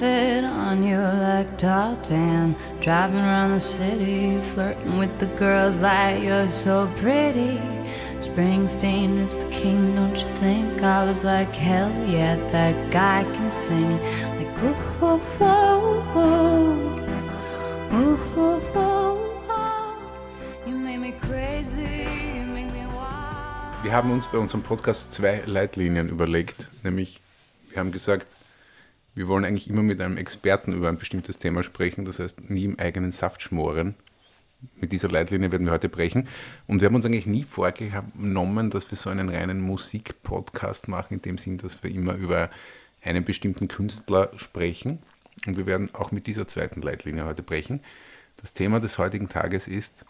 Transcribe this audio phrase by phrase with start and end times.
[0.00, 2.56] method on you like Tartan.
[2.80, 7.60] Driving around the city, flirting with the girls like you're so pretty.
[8.18, 10.82] Springsteen is the king, don't you think?
[10.82, 13.92] I was like, hell yeah, that guy can sing.
[14.36, 16.94] Like, whoa, whoa, whoa, whoa.
[17.94, 19.96] Ooh, ooh, ooh, oh.
[20.66, 23.84] You make me crazy, you make me wild.
[23.84, 27.20] Wir haben uns bei unserem Podcast zwei Leitlinien überlegt, nämlich
[27.68, 28.26] wir haben gesagt,
[29.14, 32.64] wir wollen eigentlich immer mit einem Experten über ein bestimmtes Thema sprechen, das heißt nie
[32.64, 33.94] im eigenen Saft schmoren.
[34.76, 36.26] Mit dieser Leitlinie werden wir heute brechen.
[36.66, 41.22] Und wir haben uns eigentlich nie vorgenommen, dass wir so einen reinen Musikpodcast machen, in
[41.22, 42.50] dem Sinn, dass wir immer über
[43.02, 45.00] einen bestimmten Künstler sprechen.
[45.46, 47.80] Und wir werden auch mit dieser zweiten Leitlinie heute brechen.
[48.40, 50.06] Das Thema des heutigen Tages ist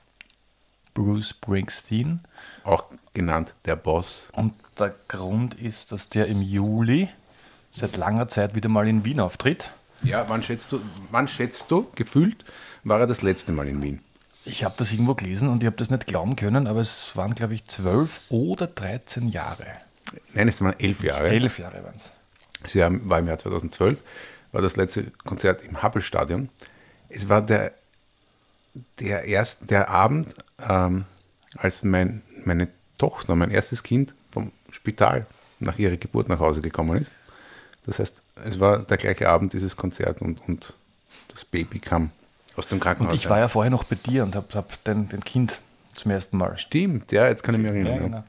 [0.95, 2.21] Bruce Springsteen.
[2.63, 4.29] auch genannt der Boss.
[4.33, 7.09] Und der Grund ist, dass der im Juli
[7.75, 9.71] seit langer Zeit wieder mal in Wien auftritt.
[10.03, 10.81] Ja, wann schätzt du,
[11.11, 12.45] wann schätzt du, gefühlt,
[12.85, 14.01] war er das letzte Mal in Wien?
[14.45, 17.35] Ich habe das irgendwo gelesen und ich habe das nicht glauben können, aber es waren,
[17.35, 19.67] glaube ich, zwölf oder 13 Jahre.
[20.35, 21.29] Nein, es waren elf Jahre.
[21.29, 22.13] Elf Jahre waren es.
[22.63, 24.01] Es war im Jahr 2012,
[24.53, 26.51] war das letzte Konzert im Happel-Stadion.
[27.09, 27.73] Es war der,
[29.01, 30.29] der, erst, der Abend,
[30.67, 31.05] ähm,
[31.57, 32.69] als mein, meine
[32.99, 35.27] Tochter, mein erstes Kind vom Spital
[35.59, 37.11] nach ihrer Geburt nach Hause gekommen ist.
[37.87, 40.75] Das heißt, es war der gleiche Abend, dieses Konzert und, und
[41.29, 42.11] das Baby kam
[42.57, 43.13] aus dem Krankenhaus.
[43.13, 45.61] Und ich war ja vorher noch bei dir und habe hab den, den Kind
[45.95, 46.57] zum ersten Mal.
[46.59, 47.97] Stimmt, ja, jetzt kann ich mich erinnern.
[47.97, 48.25] Ja, genau.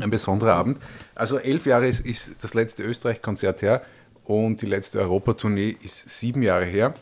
[0.00, 0.78] Ein besonderer Abend.
[1.14, 3.82] Also elf Jahre ist, ist das letzte Österreich-Konzert her
[4.24, 6.94] und die letzte Europatournee ist sieben Jahre her.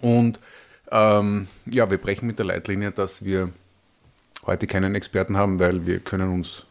[0.00, 0.40] Und
[0.90, 3.50] ähm, ja, wir brechen mit der Leitlinie, dass wir
[4.46, 6.64] heute keinen Experten haben, weil wir können uns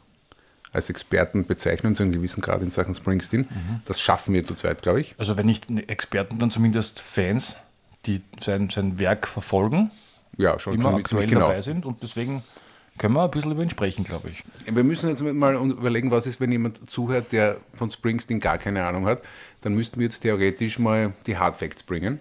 [0.73, 3.47] als Experten bezeichnen, zu einem gewissen Grad in Sachen Springsteen.
[3.85, 5.15] Das schaffen wir zu zweit, glaube ich.
[5.17, 7.57] Also wenn nicht Experten, dann zumindest Fans,
[8.05, 9.91] die sein, sein Werk verfolgen,
[10.37, 11.47] Ja, schon immer aktuell genau.
[11.47, 12.43] dabei sind und deswegen
[12.97, 14.43] können wir ein bisschen über ihn sprechen, glaube ich.
[14.65, 18.85] Wir müssen jetzt mal überlegen, was ist, wenn jemand zuhört, der von Springsteen gar keine
[18.85, 19.21] Ahnung hat.
[19.61, 22.19] Dann müssten wir jetzt theoretisch mal die Hard Facts bringen.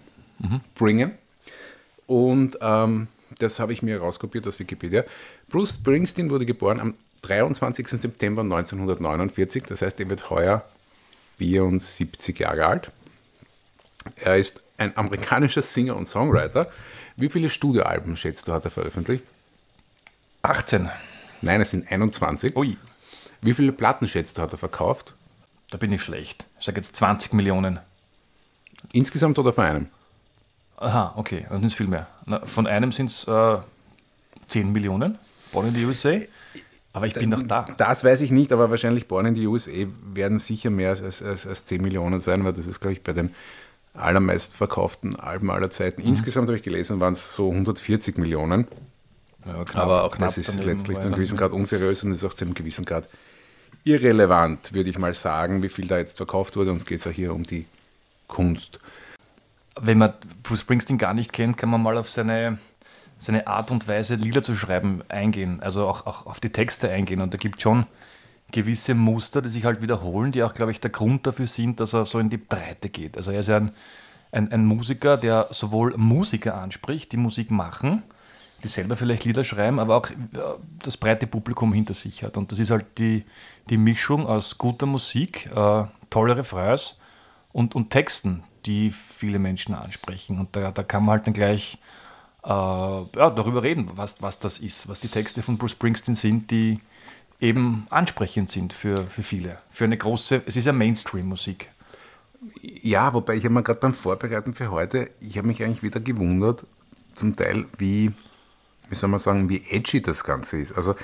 [0.75, 1.13] bringen.
[2.05, 3.07] Und ähm,
[3.39, 5.03] das habe ich mir rauskopiert aus Wikipedia.
[5.49, 7.87] Bruce Springsteen wurde geboren am 23.
[7.87, 9.63] September 1949.
[9.67, 10.63] Das heißt, er wird heuer
[11.37, 12.91] 74 Jahre alt.
[14.15, 16.69] Er ist ein amerikanischer Singer und Songwriter.
[17.15, 19.25] Wie viele Studioalben, schätzt du, hat er veröffentlicht?
[20.43, 20.89] 18.
[21.41, 22.55] Nein, es sind 21.
[22.55, 22.77] Ui,
[23.41, 25.13] Wie viele Platten, schätzt du, hat er verkauft?
[25.69, 26.45] da bin ich schlecht.
[26.59, 27.79] Ich sage jetzt 20 Millionen.
[28.93, 29.87] Insgesamt oder von einem?
[30.77, 32.07] Aha, okay, dann sind es viel mehr.
[32.25, 33.57] Na, von einem sind es äh,
[34.47, 35.17] 10 Millionen,
[35.51, 36.19] Born in the USA.
[36.97, 37.65] Aber ich bin noch da.
[37.77, 39.71] Das weiß ich nicht, aber wahrscheinlich Born in the USA
[40.13, 43.13] werden sicher mehr als, als, als 10 Millionen sein, weil das ist, glaube ich, bei
[43.13, 43.33] den
[43.93, 46.01] allermeist verkauften Alben aller Zeiten.
[46.03, 46.09] Mhm.
[46.09, 48.67] Insgesamt habe ich gelesen, waren es so 140 Millionen.
[49.45, 51.37] Ja, knapp- aber auch das ist letztlich zu einem gewissen.
[51.37, 53.07] Grad unseriös und ist auch zu einem gewissen Grad
[53.83, 56.71] irrelevant, würde ich mal sagen, wie viel da jetzt verkauft wurde.
[56.71, 57.65] Uns geht es ja hier um die
[58.27, 58.79] Kunst.
[59.79, 60.13] Wenn man
[60.43, 62.57] Bruce Springsteen gar nicht kennt, kann man mal auf seine,
[63.19, 65.61] seine Art und Weise, Lieder zu schreiben, eingehen.
[65.61, 67.21] Also auch, auch auf die Texte eingehen.
[67.21, 67.85] Und da gibt es schon
[68.51, 71.93] gewisse Muster, die sich halt wiederholen, die auch, glaube ich, der Grund dafür sind, dass
[71.93, 73.17] er so in die Breite geht.
[73.17, 73.71] Also er ist ja ein,
[74.31, 78.03] ein, ein Musiker, der sowohl Musiker anspricht, die Musik machen,
[78.63, 80.15] die selber vielleicht Lieder schreiben, aber auch äh,
[80.81, 82.37] das breite Publikum hinter sich hat.
[82.37, 83.25] Und das ist halt die,
[83.69, 86.97] die Mischung aus guter Musik, äh, tolle Refrains
[87.51, 90.39] und, und Texten, die viele Menschen ansprechen.
[90.39, 91.79] Und da, da kann man halt dann gleich
[92.47, 96.79] ja, darüber reden, was, was das ist, was die Texte von Bruce Springsteen sind, die
[97.39, 99.59] eben ansprechend sind für, für viele.
[99.69, 101.69] Für eine große, es ist ja Mainstream-Musik.
[102.61, 106.65] Ja, wobei ich mir gerade beim Vorbereiten für heute, ich habe mich eigentlich wieder gewundert,
[107.15, 108.11] zum Teil, wie,
[108.89, 110.71] wie soll man sagen, wie edgy das Ganze ist.
[110.73, 110.95] Also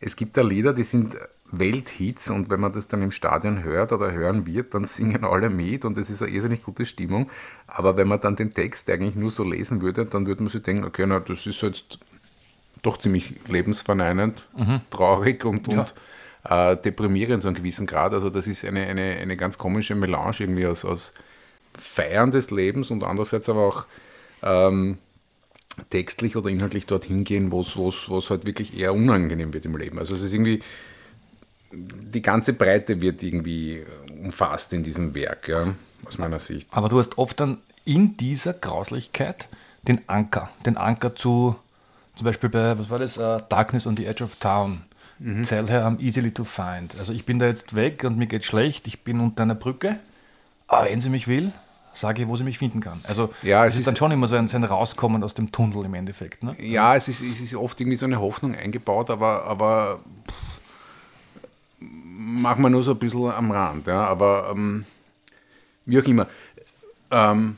[0.00, 1.16] es gibt da Lieder, die sind
[1.50, 5.48] Welthits und wenn man das dann im Stadion hört oder hören wird, dann singen alle
[5.48, 7.30] mit und es ist eine irrsinnig gute Stimmung.
[7.66, 10.62] Aber wenn man dann den Text eigentlich nur so lesen würde, dann würde man sich
[10.62, 11.98] denken, okay, na, das ist jetzt
[12.82, 14.46] doch ziemlich lebensverneinend,
[14.90, 15.94] traurig und, und
[16.44, 18.12] äh, deprimierend so einen gewissen Grad.
[18.12, 21.12] Also das ist eine, eine, eine ganz komische Melange irgendwie aus, aus
[21.76, 23.86] Feiern des Lebens und andererseits aber auch
[24.42, 24.98] ähm,
[25.90, 29.98] textlich oder inhaltlich dorthin gehen, wo es halt wirklich eher unangenehm wird im Leben.
[29.98, 30.60] Also es ist irgendwie,
[31.72, 33.84] die ganze Breite wird irgendwie
[34.22, 35.74] umfasst in diesem Werk, ja,
[36.06, 36.68] aus meiner Sicht.
[36.72, 39.48] Aber du hast oft dann in dieser Grauslichkeit
[39.82, 41.56] den Anker, den Anker zu,
[42.14, 44.82] zum Beispiel bei, was war das, uh, Darkness on the Edge of Town.
[45.18, 45.42] Mhm.
[45.42, 46.96] Tell her I'm easily to find.
[46.98, 49.98] Also ich bin da jetzt weg und mir geht schlecht, ich bin unter einer Brücke,
[50.66, 51.52] aber wenn sie mich will,
[51.92, 53.00] sage ich, wo sie mich finden kann.
[53.04, 55.34] Also ja, es, es ist, ist, dann schon immer so ein, so ein, Rauskommen aus
[55.34, 56.44] dem Tunnel im Endeffekt.
[56.44, 56.54] Ne?
[56.60, 60.00] Ja, es ist, es ist oft irgendwie so eine Hoffnung eingebaut, aber, aber
[62.18, 63.86] machen wir nur so ein bisschen am Rand.
[63.86, 64.04] Ja?
[64.06, 64.84] Aber ähm,
[65.86, 66.26] wie auch immer.
[67.10, 67.56] Ähm,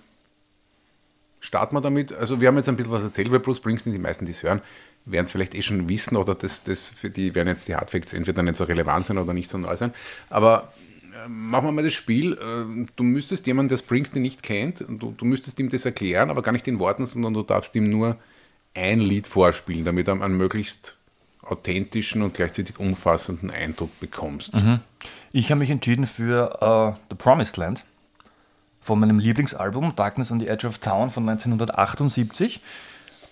[1.41, 2.13] starten wir damit.
[2.13, 4.43] Also wir haben jetzt ein bisschen was erzählt über Bruce Springsteen, die meisten, die es
[4.43, 4.61] hören,
[5.07, 8.13] werden es vielleicht eh schon wissen oder das, das für die werden jetzt die Hardfacts
[8.13, 9.95] entweder nicht so relevant sein oder nicht so neu sein.
[10.29, 10.73] Aber
[11.25, 12.35] äh, machen wir mal das Spiel.
[12.35, 16.43] Äh, du müsstest jemanden, der Springsteen nicht kennt, du, du müsstest ihm das erklären, aber
[16.43, 18.19] gar nicht in Worten, sondern du darfst ihm nur
[18.75, 20.99] ein Lied vorspielen, damit er einen möglichst
[21.51, 24.55] authentischen und gleichzeitig umfassenden Eindruck bekommst.
[24.55, 24.81] Mhm.
[25.33, 27.85] Ich habe mich entschieden für uh, The Promised Land
[28.81, 32.61] von meinem Lieblingsalbum Darkness on the Edge of Town von 1978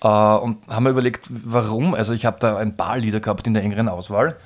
[0.05, 1.94] uh, und haben mir überlegt, warum.
[1.94, 4.37] Also ich habe da ein paar Lieder gehabt in der engeren Auswahl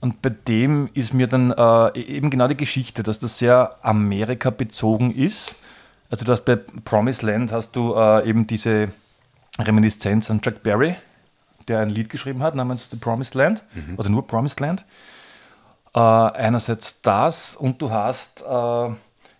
[0.00, 4.50] und bei dem ist mir dann uh, eben genau die Geschichte, dass das sehr Amerika
[4.50, 5.56] bezogen ist.
[6.10, 8.90] Also du hast bei Promised Land hast du eben diese
[9.58, 10.94] Reminiszenz an Chuck Berry
[11.68, 13.94] der ein Lied geschrieben hat namens The Promised Land mhm.
[13.96, 14.84] oder nur Promised Land.
[15.94, 18.88] Äh, einerseits das und du hast, äh,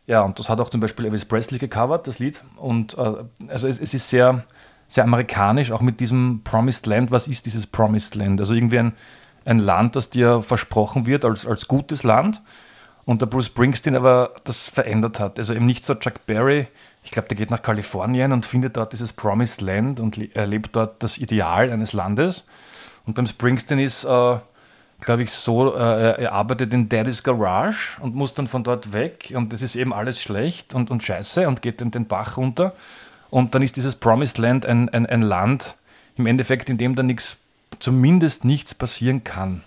[0.06, 2.42] ja, und das hat auch zum Beispiel Elvis Presley gecovert, das Lied.
[2.56, 4.44] Und äh, also es, es, ist sehr,
[4.86, 7.10] sehr amerikanisch, auch mit diesem Promised Land.
[7.10, 8.40] Was ist dieses Promised Land?
[8.40, 8.92] Also irgendwie ein,
[9.44, 12.42] ein Land, das dir versprochen wird als, als gutes Land.
[13.04, 15.38] Und der Bruce Springsteen aber das verändert hat.
[15.38, 16.68] Also eben nicht so Chuck Berry,
[17.04, 21.02] ich glaube, der geht nach Kalifornien und findet dort dieses Promised Land und erlebt dort
[21.02, 22.46] das Ideal eines Landes.
[23.06, 24.38] Und beim Springsteen ist, äh,
[25.00, 29.32] glaube ich, so, äh, er arbeitet in Daddy's Garage und muss dann von dort weg
[29.36, 32.72] und es ist eben alles schlecht und, und scheiße und geht dann den Bach runter.
[33.28, 35.76] Und dann ist dieses Promised Land ein, ein, ein Land,
[36.16, 37.38] im Endeffekt, in dem da nichts,
[37.80, 39.62] zumindest nichts passieren kann.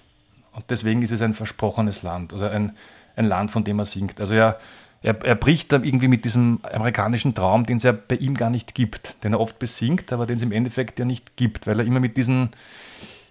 [0.53, 2.75] Und deswegen ist es ein versprochenes Land, also ein,
[3.15, 4.19] ein Land, von dem er singt.
[4.19, 4.59] Also er
[5.07, 8.49] er, er bricht dann irgendwie mit diesem amerikanischen Traum, den es ja bei ihm gar
[8.49, 11.79] nicht gibt, den er oft besingt, aber den es im Endeffekt ja nicht gibt, weil
[11.79, 12.49] er immer mit diesen,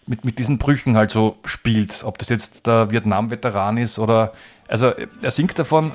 [0.06, 2.02] mit, mit diesen Brüchen halt so spielt.
[2.02, 4.32] Ob das jetzt der Vietnam-Veteran ist oder.
[4.68, 5.92] Also er singt davon,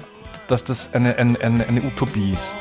[0.48, 2.56] dass das eine, eine, eine, eine Utopie ist.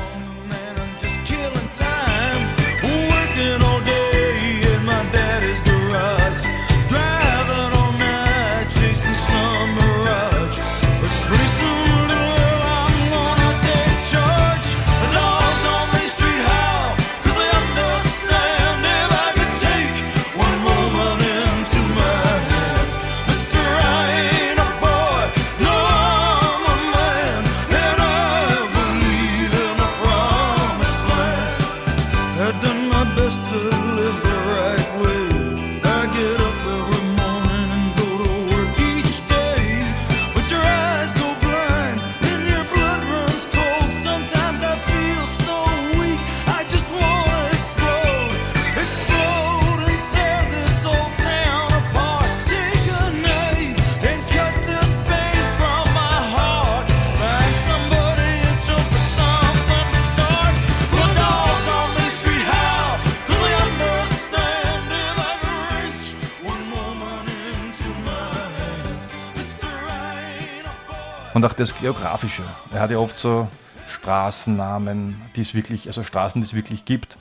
[71.32, 72.42] Und auch das Geografische.
[72.72, 73.48] Er hat ja oft so
[73.88, 77.16] Straßennamen, die es wirklich, also Straßen, die es wirklich gibt,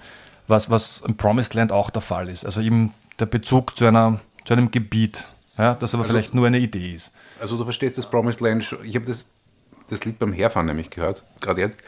[0.48, 2.46] was, was im Promised Land auch der Fall ist.
[2.46, 5.25] Also eben der Bezug zu, einer, zu einem Gebiet,
[5.58, 7.13] ja, das aber also, vielleicht nur eine Idee ist.
[7.39, 9.25] Also du verstehst das Promised Land, ich habe das,
[9.89, 11.80] das Lied beim Herfahren nämlich gehört, gerade jetzt.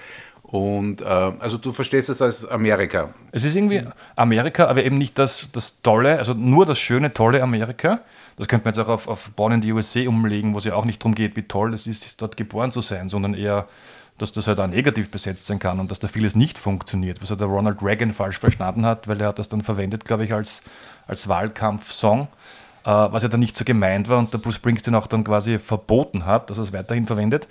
[0.44, 3.14] Und äh, also du verstehst es als Amerika.
[3.32, 3.84] Es ist irgendwie
[4.16, 8.02] Amerika, aber eben nicht das, das Tolle, also nur das schöne, tolle Amerika,
[8.42, 10.74] das könnte man jetzt auch auf, auf Born in the USA umlegen, wo es ja
[10.74, 13.68] auch nicht darum geht, wie toll es ist, dort geboren zu sein, sondern eher,
[14.18, 17.30] dass das halt auch negativ besetzt sein kann und dass da vieles nicht funktioniert, was
[17.30, 20.34] ja der Ronald Reagan falsch verstanden hat, weil er hat das dann verwendet, glaube ich,
[20.34, 20.64] als,
[21.06, 22.30] als Wahlkampfsong,
[22.84, 25.60] äh, was ja dann nicht so gemeint war und der Bruce Springsteen auch dann quasi
[25.60, 27.48] verboten hat, dass er es weiterhin verwendet.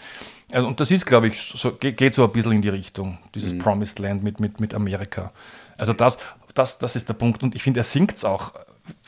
[0.50, 3.52] Also, und das ist, glaube ich, so, geht so ein bisschen in die Richtung, dieses
[3.52, 3.60] mhm.
[3.60, 5.30] Promised Land mit, mit, mit Amerika.
[5.78, 6.18] Also das,
[6.54, 7.44] das, das ist der Punkt.
[7.44, 8.54] Und ich finde, er singt es auch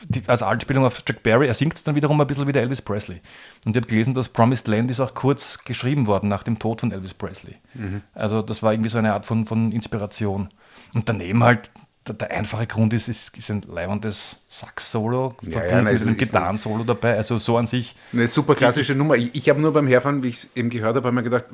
[0.07, 2.61] die, als Anspielung auf Jack Barry, er singt es dann wiederum ein bisschen wie der
[2.61, 3.21] Elvis Presley.
[3.65, 6.81] Und ich habe gelesen, dass Promised Land ist auch kurz geschrieben worden nach dem Tod
[6.81, 7.55] von Elvis Presley.
[7.73, 8.01] Mhm.
[8.13, 10.49] Also das war irgendwie so eine Art von, von Inspiration.
[10.93, 11.71] Und daneben halt,
[12.07, 16.83] der, der einfache Grund ist, ist, ist ein leibendes Sax-Solo, ja, ja, mit einem Gitarren-Solo
[16.83, 17.15] dabei.
[17.15, 17.95] Also so an sich.
[18.11, 19.15] Eine super klassische Nummer.
[19.15, 21.45] Ich, ich habe nur beim Herfahren, wie ich es eben gehört habe, habe mir gedacht,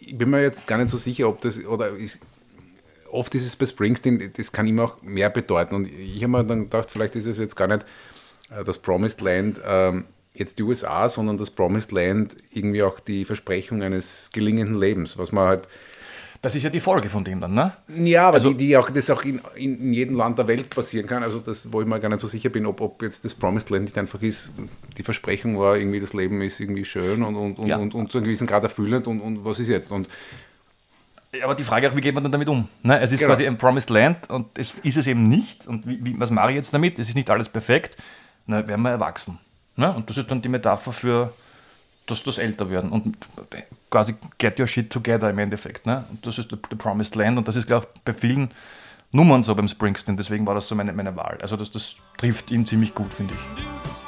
[0.00, 2.20] ich bin mir jetzt gar nicht so sicher, ob das, oder ist,
[3.10, 5.74] oft ist es bei Springsteen, das kann ihm auch mehr bedeuten.
[5.74, 7.84] Und ich habe mir dann gedacht, vielleicht ist es jetzt gar nicht
[8.50, 13.24] äh, das Promised Land ähm, jetzt die USA, sondern das Promised Land irgendwie auch die
[13.24, 15.68] Versprechung eines gelingenden Lebens, was man halt.
[16.42, 17.74] Das ist ja die Folge von dem dann, ne?
[17.94, 21.06] Ja, aber also, die, die auch, das auch in, in, jedem Land der Welt passieren
[21.06, 21.22] kann.
[21.22, 23.68] Also das, wo ich mir gar nicht so sicher bin, ob, ob jetzt das Promised
[23.68, 24.50] Land nicht einfach ist,
[24.96, 27.76] die Versprechung war irgendwie, das Leben ist irgendwie schön und, und, ja.
[27.76, 29.92] und, und, zu einem gewissen Grad erfüllend und, und was ist jetzt?
[29.92, 30.08] Und
[31.42, 32.68] aber die Frage auch, wie geht man dann damit um?
[32.82, 32.98] Ne?
[33.00, 33.32] Es ist genau.
[33.32, 35.66] quasi ein Promised Land und es ist es eben nicht.
[35.66, 36.98] Und wie, wie, was mache ich jetzt damit?
[36.98, 37.96] Es ist nicht alles perfekt.
[38.46, 39.38] Na, werden wir erwachsen.
[39.76, 39.94] Ne?
[39.94, 41.32] Und das ist dann die Metapher für
[42.06, 43.16] das, das Älterwerden und
[43.90, 45.86] quasi get your shit together im Endeffekt.
[45.86, 46.04] Ne?
[46.10, 48.50] Und das ist the, the Promised Land und das ist, glaube ich, bei vielen
[49.12, 50.16] Nummern so beim Springsteen.
[50.16, 51.38] Deswegen war das so meine, meine Wahl.
[51.42, 53.99] Also das, das trifft ihn ziemlich gut, finde ich.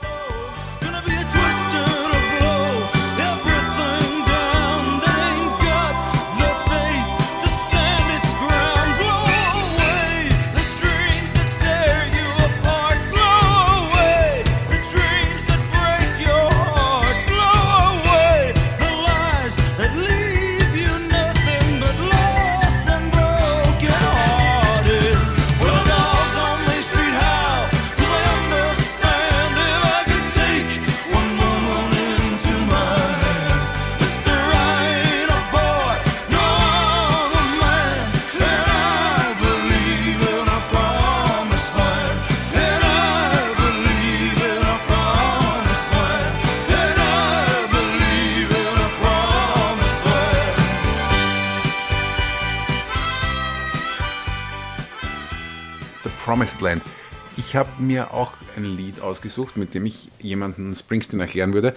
[57.53, 61.77] Ich habe mir auch ein Lied ausgesucht, mit dem ich jemanden Springsteen erklären würde.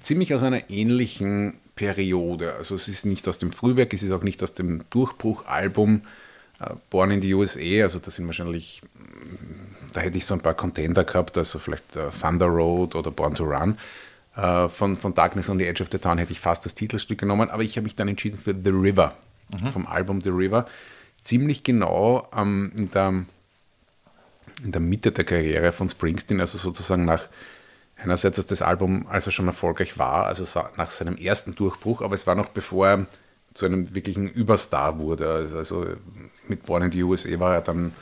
[0.00, 2.54] Ziemlich aus einer ähnlichen Periode.
[2.54, 6.00] Also es ist nicht aus dem Frühwerk, es ist auch nicht aus dem Durchbruchalbum
[6.58, 7.82] äh, Born in the USA.
[7.82, 11.96] Also das sind wahrscheinlich, mm, da hätte ich so ein paar Contender gehabt, also vielleicht
[11.96, 13.76] äh, Thunder Road oder Born to Run.
[14.36, 17.18] Äh, von, von Darkness on the Edge of the Town hätte ich fast das Titelstück
[17.18, 19.14] genommen, aber ich habe mich dann entschieden für The River,
[19.52, 19.70] mhm.
[19.70, 20.64] vom Album The River.
[21.20, 23.26] Ziemlich genau ähm, in der
[24.64, 27.28] in der Mitte der Karriere von Springsteen, also sozusagen nach
[27.96, 30.44] einerseits, als das Album, als er schon erfolgreich war, also
[30.76, 33.06] nach seinem ersten Durchbruch, aber es war noch bevor er
[33.54, 35.28] zu einem wirklichen Überstar wurde.
[35.28, 35.86] Also, also
[36.48, 37.92] mit Born in the USA war er dann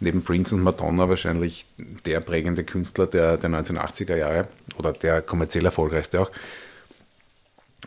[0.00, 1.66] neben Prince und Madonna wahrscheinlich
[2.04, 6.30] der prägende Künstler der, der 1980er Jahre oder der kommerziell erfolgreichste auch.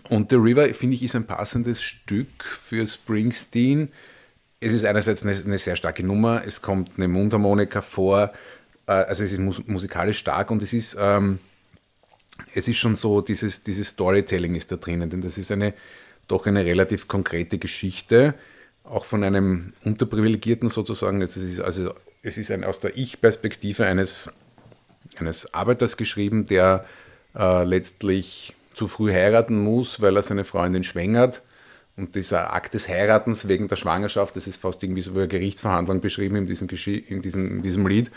[0.10, 3.90] Und The River, finde ich, ist ein passendes Stück für Springsteen
[4.60, 8.32] es ist einerseits eine, eine, sehr starke Nummer, es kommt eine Mundharmonika vor,
[8.88, 11.40] äh, also es ist mus musikalisch stark und es ist, ähm,
[12.54, 15.74] es ist schon so, dieses, dieses Storytelling ist da drinnen, denn das ist eine
[16.28, 18.36] doch eine relativ konkrete Geschichte,
[18.84, 21.22] auch von einem Unterprivilegierten sozusagen.
[21.22, 24.34] Es ist also es ist ein, aus der Ich-Perspektive eines,
[25.18, 26.86] eines Arbeiters geschrieben, der
[27.34, 31.44] äh, letztlich zu früh heiraten muss, weil er seine Freundin schwängert
[31.98, 35.28] und dieser Akt des Heiratens wegen der Schwangerschaft, das ist fast irgendwie so wie eine
[35.28, 38.12] Gerichtsverhandlung beschrieben in diesem, in diesem, in diesem Lied.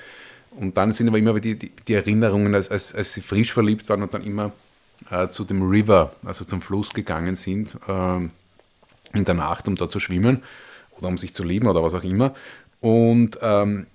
[0.50, 3.88] Und dann sind aber immer die, die, die Erinnerungen, als, als, als, sie frisch verliebt
[3.88, 4.52] waren und dann immer
[5.10, 8.16] äh, zu dem River, also zum Fluss gegangen sind, äh,
[9.12, 10.42] in der Nacht, um da zu schwimmen
[10.98, 12.34] oder um sich zu lieben oder was auch immer.
[12.80, 13.86] Und ähm,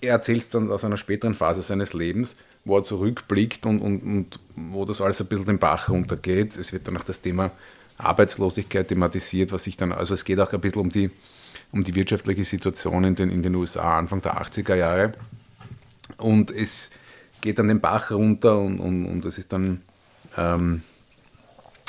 [0.00, 4.02] er erzählt es dann aus einer späteren Phase seines Lebens, wo er zurückblickt und, und,
[4.02, 6.56] und wo das alles ein bisschen den Bach runtergeht.
[6.56, 7.50] Es wird dann auch das Thema
[7.98, 11.10] Arbeitslosigkeit thematisiert, was sich dann, also es geht auch ein bisschen um die,
[11.72, 15.12] um die wirtschaftliche Situation in den, in den USA Anfang der 80er Jahre.
[16.18, 16.90] Und es
[17.40, 19.82] geht dann den Bach runter und, und, und es ist dann
[20.36, 20.82] ähm,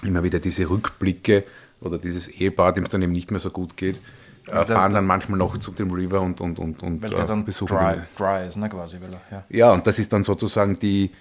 [0.04, 1.44] immer wieder diese Rückblicke
[1.82, 4.00] oder dieses Ehepaar, dem es dann eben nicht mehr so gut geht,
[4.48, 7.46] äh, fahren dann manchmal noch zu dem River und, und, und, und weil äh, dann
[7.46, 8.98] besuchen dry, dry ist, ne, quasi.
[9.02, 9.44] Weil ja.
[9.50, 11.12] ja, und das ist dann sozusagen die,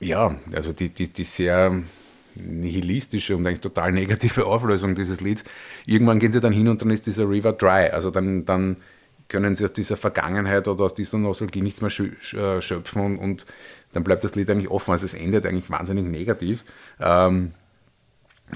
[0.00, 1.82] ja, also die, die, die sehr
[2.34, 5.44] nihilistische und eigentlich total negative Auflösung dieses Lieds.
[5.86, 7.90] Irgendwann gehen sie dann hin und dann ist dieser River dry.
[7.90, 8.76] Also dann, dann
[9.28, 13.46] können sie aus dieser Vergangenheit oder aus dieser Nostalgie nichts mehr äh, schöpfen und, und
[13.92, 14.90] dann bleibt das Lied eigentlich offen.
[14.90, 16.64] Also es endet eigentlich wahnsinnig negativ.
[17.00, 17.52] Ähm,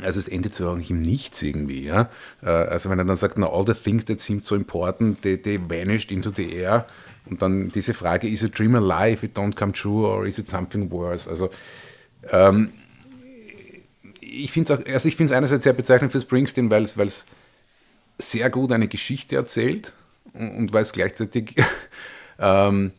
[0.03, 1.85] also es endet so eigentlich im Nichts irgendwie.
[1.85, 2.11] Ja?
[2.43, 5.59] Äh, also wenn er dann sagt, all the things that seemed so important, they, they
[5.59, 6.87] vanished into the air.
[7.27, 10.49] Und dann diese Frage, is a dream alive, it don't come true, or is it
[10.49, 11.29] something worse?
[11.29, 11.51] Also
[12.31, 12.73] ähm,
[14.29, 17.27] ich finde es also einerseits sehr bezeichnend für Springsteen, weil es
[18.19, 19.93] sehr gut eine Geschichte erzählt
[20.35, 21.57] und, und weil es gleichzeitig
[22.39, 22.93] ähm,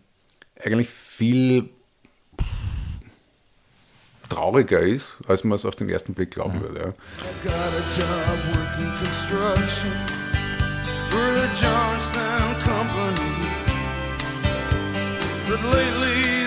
[0.59, 1.69] eigentlich viel
[4.27, 6.62] trauriger ist, als man es auf den ersten Blick glauben mhm.
[6.62, 6.79] würde.
[6.79, 6.93] Ja.
[15.50, 16.38] But lately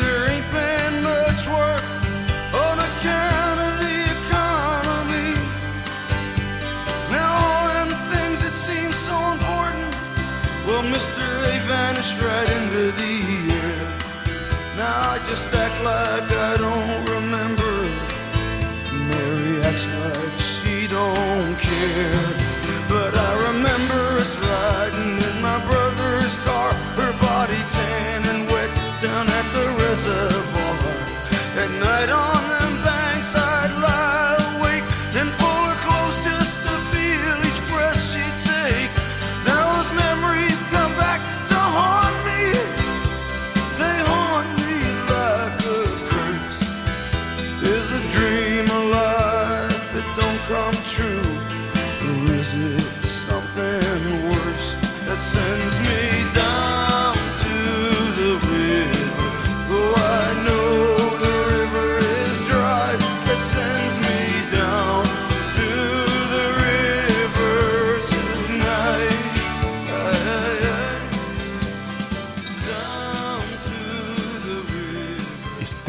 [15.26, 17.72] just act like I don't remember
[19.08, 22.31] Mary acts like she don't care.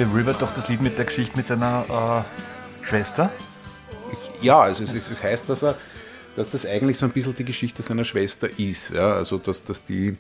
[0.04, 2.26] The River doch das Lied mit der Geschichte mit seiner
[2.84, 3.32] äh, Schwester?
[4.42, 5.76] ja, also es, es, heißt, dass er,
[6.36, 8.92] dass das eigentlich so ein bisschen die Geschichte seiner Schwester ist.
[8.92, 9.14] Ja?
[9.14, 10.18] Also dass, dass die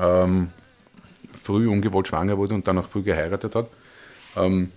[0.00, 0.50] ähm,
[1.44, 3.68] früh ungewollt schwanger wurde und dann auch früh geheiratet hat.
[4.36, 4.72] Ähm,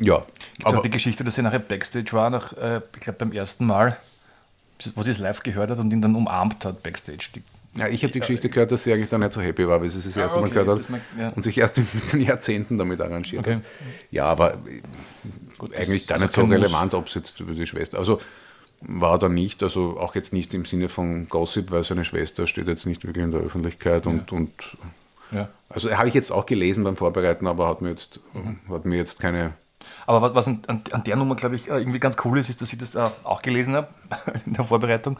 [0.00, 0.24] ja.
[0.56, 3.64] Gibt aber die Geschichte, dass sie nachher Backstage war, nach, äh, ich glaube beim ersten
[3.64, 3.96] Mal,
[4.96, 7.28] wo sie es live gehört hat und ihn dann umarmt hat Backstage.
[7.36, 9.80] Die ja, ich habe die Geschichte gehört, dass sie eigentlich dann nicht so happy war,
[9.80, 10.54] weil sie es das erste ah, okay.
[10.54, 11.28] Mal gehört hat mag, ja.
[11.30, 13.56] und sich erst in den Jahrzehnten damit arrangiert okay.
[13.56, 13.62] hat.
[14.10, 14.58] Ja, aber
[15.56, 17.98] Gut, eigentlich gar nicht so relevant, ob es jetzt über die Schwester.
[17.98, 18.18] Also
[18.80, 22.66] war da nicht, also auch jetzt nicht im Sinne von Gossip, weil seine Schwester steht
[22.66, 24.36] jetzt nicht wirklich in der Öffentlichkeit und, ja.
[24.36, 24.50] und
[25.30, 25.48] ja.
[25.68, 28.58] also habe ich jetzt auch gelesen beim Vorbereiten, aber hat mir jetzt, mhm.
[28.68, 29.52] hat mir jetzt keine.
[30.06, 32.60] Aber was, was an, an, der Nummer, glaube ich, äh, irgendwie ganz cool ist, ist,
[32.60, 33.88] dass ich das äh, auch gelesen habe
[34.46, 35.18] in der Vorbereitung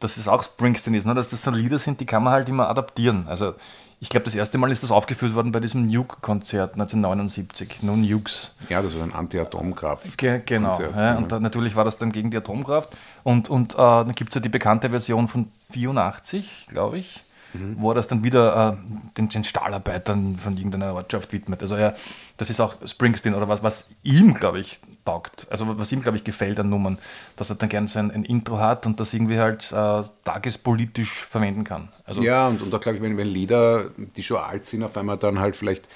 [0.00, 1.14] dass es auch Springsteen ist, ne?
[1.14, 3.26] dass das so Lieder sind, die kann man halt immer adaptieren.
[3.28, 3.54] Also
[3.98, 8.52] ich glaube, das erste Mal ist das aufgeführt worden bei diesem Nuke-Konzert 1979, No Nukes.
[8.68, 10.18] Ja, das war ein Anti-Atomkraft.
[10.18, 12.90] Ge genau, ja, und da, natürlich war das dann gegen die Atomkraft.
[13.24, 17.76] Und, und äh, dann gibt es ja die bekannte Version von 84, glaube ich, mhm.
[17.78, 21.62] wo er das dann wieder äh, den, den, Stahlarbeitern von irgendeiner Ortschaft widmet.
[21.62, 21.94] Also ja,
[22.36, 25.46] das ist auch Springsteen oder was, was ihm, glaube ich, taugt.
[25.50, 26.98] Also was ihm, glaube ich, gefällt an Nummern,
[27.36, 31.24] dass er dann gerne so ein, ein, Intro hat und das irgendwie halt äh, tagespolitisch
[31.24, 31.88] verwenden kann.
[32.04, 34.96] Also ja, und, und da glaube ich, wenn, wenn Lieder, die schon alt sind, auf
[34.96, 35.88] einmal dann halt vielleicht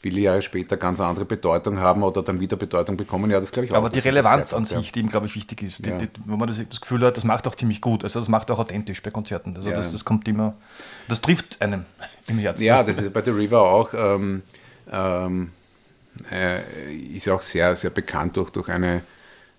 [0.00, 3.30] viele Jahre später ganz andere Bedeutung haben oder dann wieder Bedeutung bekommen.
[3.30, 3.76] Ja, das glaube ich auch.
[3.76, 5.98] Aber die Relevanz an sich, die ihm, glaube ich, wichtig ist, die, ja.
[5.98, 8.02] die, wo man das, das, Gefühl hat, das macht auch ziemlich gut.
[8.02, 9.54] Also das macht auch authentisch bei Konzerten.
[9.56, 9.76] Also ja.
[9.76, 10.54] das, das, kommt immer,
[11.08, 11.84] das trifft einem
[12.28, 12.64] im Herzen.
[12.64, 13.92] Ja, das ist bei The River auch.
[13.92, 14.42] Ähm,
[14.90, 15.50] ähm,
[16.30, 16.60] äh,
[16.94, 19.02] ist ja auch sehr, sehr bekannt durch, durch eine,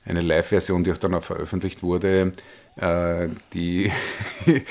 [0.06, 2.32] eine Live-Version, die auch dann auch veröffentlicht wurde,
[2.78, 3.91] äh, die,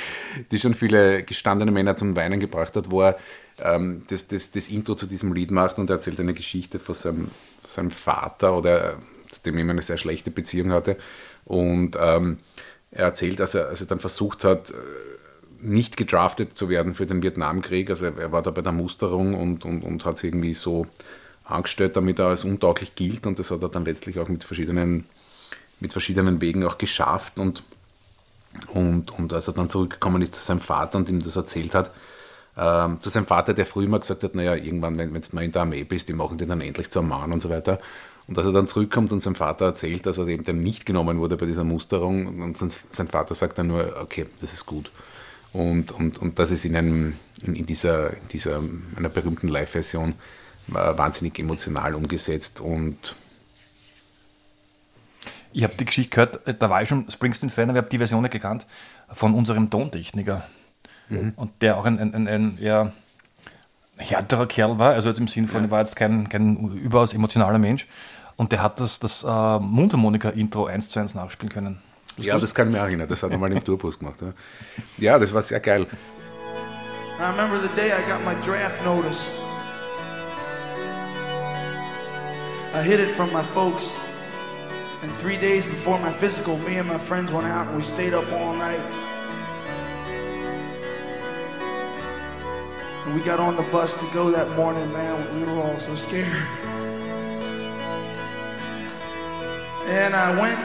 [0.51, 3.19] die schon viele gestandene Männer zum Weinen gebracht hat, wo er
[3.63, 6.95] ähm, das, das, das Intro zu diesem Lied macht und er erzählt eine Geschichte von
[6.95, 7.31] seinem,
[7.63, 8.99] von seinem Vater oder
[9.29, 10.97] zu dem immer eine sehr schlechte Beziehung hatte.
[11.45, 12.39] Und ähm,
[12.91, 14.75] er erzählt, dass er, als er dann versucht hat, äh,
[15.63, 17.91] nicht gedraftet zu werden für den Vietnamkrieg.
[17.91, 20.87] Also er war da bei der Musterung und, und, und hat es irgendwie so
[21.51, 25.05] angestellt, damit er als untauglich gilt und das hat er dann letztlich auch mit verschiedenen,
[25.81, 27.63] mit verschiedenen Wegen auch geschafft und,
[28.73, 31.91] und, und als er dann zurückgekommen ist zu seinem Vater und ihm das erzählt hat,
[32.57, 35.53] ähm, zu seinem Vater, der früher mal gesagt hat, naja, irgendwann, wenn, du mal in
[35.53, 37.81] der Armee bist, die machen den dann endlich zum Mann und so weiter.
[38.27, 41.19] Und dass er dann zurückkommt und seinem Vater erzählt, dass er eben dann nicht genommen
[41.19, 44.91] wurde bei dieser Musterung und sein, Vater sagt dann nur, okay, das ist gut.
[45.53, 48.61] Und, und, und das ist in, einem, in, in dieser, in dieser
[48.95, 50.15] einer berühmten Live-Version
[50.73, 53.15] wahnsinnig emotional umgesetzt und
[55.53, 58.23] ich habe die Geschichte gehört, da war ich schon Springsteen-Fan, aber ich habe die Version
[58.23, 58.67] nicht gekannt,
[59.13, 60.45] von unserem Tontechniker.
[61.09, 61.33] Mhm.
[61.37, 62.93] Und der auch ein, ein, ein, ein eher
[63.97, 65.67] härterer Kerl war, also jetzt im Sinn von, ja.
[65.67, 67.87] er war jetzt kein, kein überaus emotionaler Mensch.
[68.37, 71.83] und der hat das, das äh, Mundharmonika-Intro eins zu eins nachspielen können.
[72.17, 73.09] Das ja, das kann ich mir erinnern.
[73.09, 74.21] Das hat er mal im Tourbus gemacht.
[74.23, 74.33] Ja.
[74.99, 75.87] ja, das war sehr geil.
[77.19, 79.40] I remember the day I got my draft notice.
[82.73, 83.99] I hid it from my folks.
[85.03, 88.15] And three days before my physical, me and my friends went out and we stayed
[88.15, 88.79] up all night.
[93.07, 95.41] And we got on the bus to go that morning, man.
[95.41, 96.47] We were all so scared.
[99.89, 100.61] And I went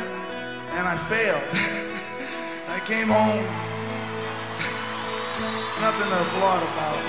[0.75, 1.41] and I failed.
[2.69, 3.45] I came home.
[5.81, 6.99] Nothing to applaud about.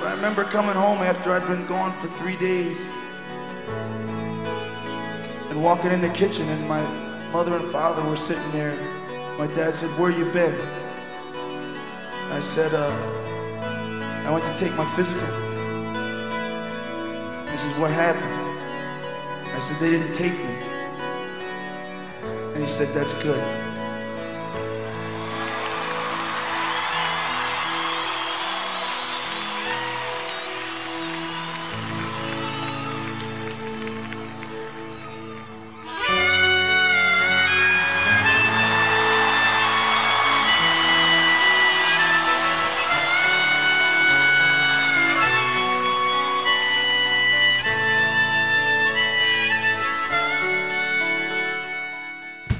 [0.00, 2.88] But I remember coming home after I'd been gone for three days
[3.68, 6.82] and walking in the kitchen, and my
[7.32, 8.76] mother and father were sitting there.
[9.38, 10.54] My dad said, Where you been?
[12.32, 12.90] I said, uh,
[14.26, 15.26] I went to take my physical.
[17.50, 18.34] He says, What happened?
[19.54, 20.56] I said, They didn't take me.
[22.52, 23.65] And he said, That's good.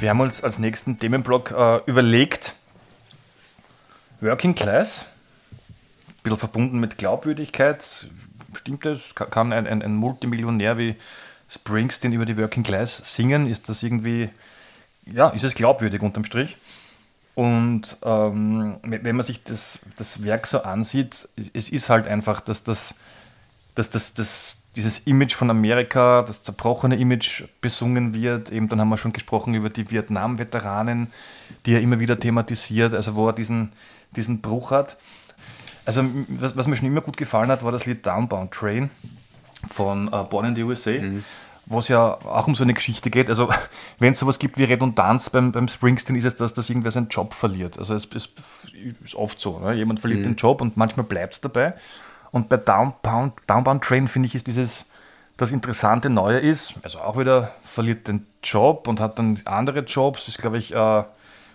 [0.07, 2.55] Wir haben uns als nächsten Themenblock äh, überlegt,
[4.21, 5.07] Working Class,
[6.07, 8.07] ein bisschen verbunden mit Glaubwürdigkeit.
[8.55, 9.17] Stimmt das?
[9.17, 10.95] Kann ein, ein, ein Multimillionär wie
[11.49, 13.49] Springsteen über die Working Class singen?
[13.49, 14.31] Ist das irgendwie,
[15.07, 16.57] ja, ist es glaubwürdig unterm Strich?
[17.35, 22.63] Und ähm, wenn man sich das, das Werk so ansieht, es ist halt einfach, dass
[22.63, 22.95] das,
[23.75, 28.53] dass das, das dieses Image von Amerika, das zerbrochene Image besungen wird.
[28.53, 31.09] Eben dann haben wir schon gesprochen über die Vietnam-Veteranen,
[31.65, 33.73] die er immer wieder thematisiert, also wo er diesen,
[34.15, 34.99] diesen Bruch hat.
[35.87, 38.91] Also was, was, mir schon immer gut gefallen hat, war das Lied Downbound Train
[39.71, 41.25] von uh, Born in the USA, mhm.
[41.65, 43.31] wo es ja auch um so eine Geschichte geht.
[43.31, 43.49] Also
[43.99, 47.09] wenn es sowas gibt wie Redundanz beim, beim Springsteen, ist es das, dass irgendwer seinen
[47.09, 47.79] Job verliert.
[47.79, 48.29] Also es, es
[49.05, 49.59] ist oft so.
[49.59, 49.75] Ne?
[49.75, 50.25] Jemand verliert mhm.
[50.25, 51.75] den Job und manchmal bleibt es dabei.
[52.37, 54.85] Und bei Downbound, Downbound Train finde ich, ist dieses,
[55.39, 60.29] das interessante Neue ist, also auch wieder verliert den Job und hat dann andere Jobs,
[60.29, 61.05] ist glaube ich äh,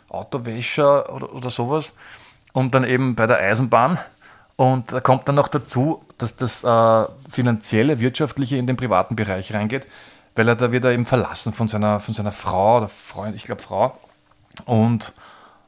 [0.09, 1.93] Autowäscher oder, oder sowas.
[2.53, 3.99] Und dann eben bei der Eisenbahn.
[4.55, 9.53] Und da kommt dann noch dazu, dass das äh, finanzielle, wirtschaftliche in den privaten Bereich
[9.53, 9.85] reingeht,
[10.35, 13.43] weil er da wird er eben verlassen von seiner, von seiner Frau oder Freund, ich
[13.43, 13.95] glaube Frau.
[14.65, 15.13] Und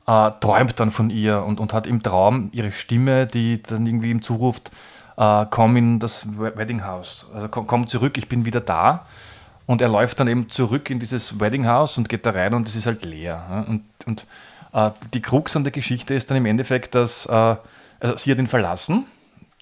[0.07, 4.09] äh, träumt dann von ihr und, und hat im Traum ihre Stimme, die dann irgendwie
[4.09, 4.71] ihm zuruft,
[5.17, 7.27] äh, komm in das Wedding House.
[7.33, 9.05] Also komm, komm, zurück, ich bin wieder da.
[9.65, 12.67] Und er läuft dann eben zurück in dieses Wedding House und geht da rein und
[12.67, 13.65] es ist halt leer.
[13.67, 14.25] Und, und
[14.73, 17.55] äh, die Krux an der Geschichte ist dann im Endeffekt, dass äh,
[17.99, 19.05] also sie hat ihn verlassen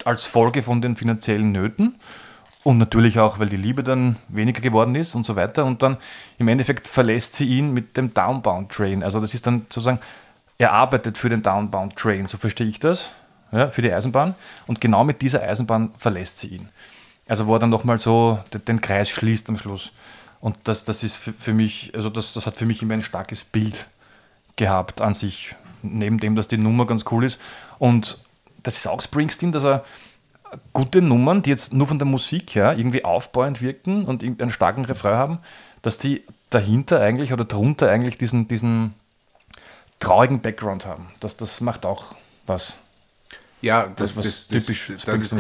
[0.04, 1.96] als Folge von den finanziellen Nöten
[2.64, 5.66] und natürlich auch, weil die Liebe dann weniger geworden ist und so weiter.
[5.66, 5.98] Und dann
[6.40, 9.04] im Endeffekt verlässt sie ihn mit dem Downbound Train.
[9.04, 10.00] Also das ist dann sozusagen,
[10.58, 13.14] er arbeitet für den Downbound Train, so verstehe ich das
[13.52, 14.36] ja, für die Eisenbahn.
[14.68, 16.70] Und genau mit dieser Eisenbahn verlässt sie ihn.
[17.28, 19.92] Also wo er dann nochmal so den Kreis schließt am Schluss.
[20.40, 23.44] Und das, das ist für, mich, also das, das hat für mich immer ein starkes
[23.44, 23.86] Bild
[24.56, 25.56] gehabt an sich.
[25.84, 27.40] Neben dem, dass die Nummer ganz cool ist.
[27.80, 28.18] Und
[28.64, 29.86] das ist auch Springsteen, dass er
[30.74, 34.86] gute Nummern, die jetzt nur von der Musik her irgendwie aufbauend wirken und einen starken
[34.86, 35.40] Refrain haben,
[35.82, 38.94] dass die dahinter eigentlich oder drunter eigentlich diesen, diesen
[40.00, 41.08] traurigen Background haben.
[41.20, 42.76] Das, das macht auch was.
[43.62, 45.36] Ja, das, das, das, typisch das, ist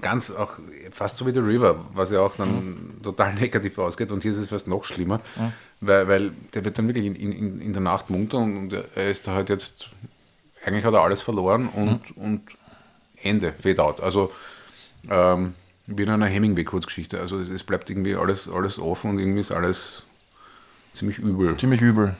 [0.00, 0.52] ganz auch
[0.90, 3.02] fast so wie The River, was ja auch dann mhm.
[3.02, 4.10] total negativ ausgeht.
[4.10, 5.52] Und hier ist es fast noch schlimmer, mhm.
[5.80, 9.26] weil, weil der wird dann wirklich in, in, in der Nacht munter und, er ist
[9.26, 9.90] da halt jetzt,
[10.64, 12.22] eigentlich hat er alles verloren und, mhm.
[12.22, 12.42] und
[13.22, 14.00] Ende, fade out.
[14.00, 14.32] Also
[15.10, 15.54] ähm,
[15.86, 17.20] wie in einer Hemingway-Kurzgeschichte.
[17.20, 20.02] Also es, es bleibt irgendwie alles, alles offen und irgendwie ist alles
[20.94, 21.56] ziemlich übel.
[21.58, 22.16] Ziemlich übel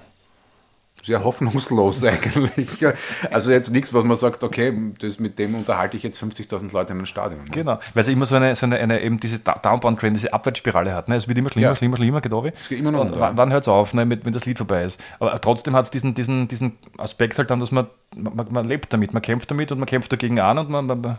[1.07, 2.85] sehr hoffnungslos eigentlich.
[3.31, 6.93] Also jetzt nichts, was man sagt, okay, das, mit dem unterhalte ich jetzt 50.000 Leute
[6.93, 7.45] in einem Stadion.
[7.45, 7.51] Ne?
[7.53, 11.09] Genau, weil es immer so eine, so eine, eine eben diese Downbound-Train, diese Abwärtsspirale hat.
[11.09, 11.15] Ne?
[11.15, 11.77] Es wird immer schlimmer, ja.
[11.77, 13.09] schlimmer, schlimmer, geht Es geht immer noch.
[13.19, 14.09] Wann, wann hört es auf, ne?
[14.09, 15.01] wenn das Lied vorbei ist?
[15.21, 18.93] Aber trotzdem hat es diesen, diesen, diesen Aspekt halt dann, dass man, man, man, lebt
[18.93, 21.17] damit, man kämpft damit und man kämpft dagegen an und man, man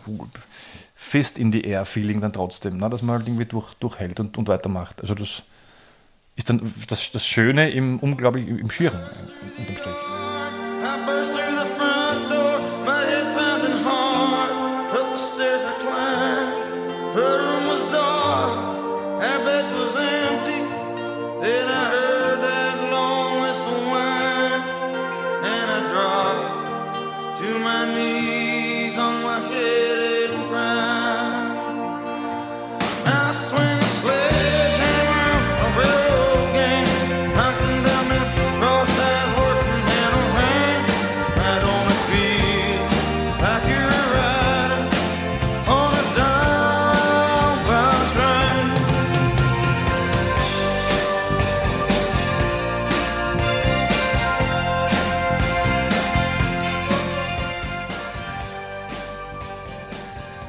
[0.94, 2.90] fest in die Air-Feeling dann trotzdem, ne?
[2.90, 5.00] dass man halt irgendwie durch, durchhält und, und weitermacht.
[5.00, 5.42] Also das
[6.38, 9.00] ist dann das, das Schöne im unglaublich im Schieren
[9.58, 11.37] unterm Strich.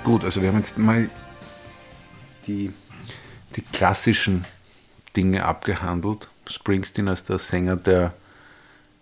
[0.10, 1.08] Gut, also wir haben jetzt mal
[2.48, 2.72] die,
[3.56, 4.44] die klassischen
[5.16, 6.28] Dinge abgehandelt.
[6.50, 8.16] Springsteen als der Sänger der,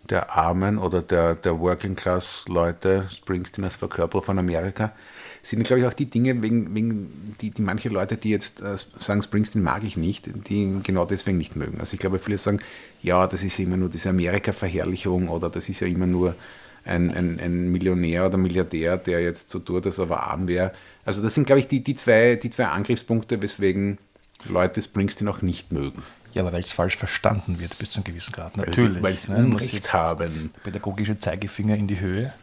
[0.10, 4.92] der Armen oder der, der Working Class Leute, Springsteen als Verkörperer von Amerika,
[5.44, 8.76] sind, glaube ich, auch die Dinge, wegen, wegen die, die manche Leute, die jetzt äh,
[9.00, 11.80] sagen, Springsteen mag ich nicht, die ihn genau deswegen nicht mögen.
[11.80, 12.60] Also ich glaube, viele sagen,
[13.02, 16.36] ja, das ist ja immer nur diese Amerika-Verherrlichung oder das ist ja immer nur
[16.88, 20.72] ein, ein, ein Millionär oder Milliardär, der jetzt so tut, dass er aber arm wäre.
[21.08, 23.98] Also das sind, glaube ich, die, die, zwei, die zwei Angriffspunkte, weswegen
[24.44, 26.04] Leute Springsteen auch nicht mögen.
[26.34, 28.58] Ja, aber weil es falsch verstanden wird bis zu einem gewissen Grad.
[28.58, 29.02] Natürlich.
[29.02, 30.52] weil sie ne, Unrecht haben.
[30.66, 32.34] Pädagogische Zeigefinger in die Höhe.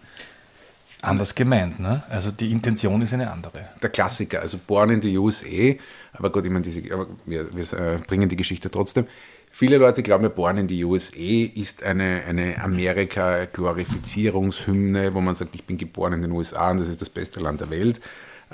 [1.03, 2.05] Anders gemeint, ne?
[2.09, 3.68] Also die Intention ist eine andere.
[3.83, 5.74] Der Klassiker, also Born in the USA,
[6.14, 9.07] aber gut, ich meine, diese, aber wir, wir äh, bringen die Geschichte trotzdem.
[9.50, 15.64] Viele Leute glauben Born in the USA ist eine, eine Amerika-Glorifizierungshymne, wo man sagt, ich
[15.64, 18.00] bin geboren in den USA und das ist das beste Land der Welt.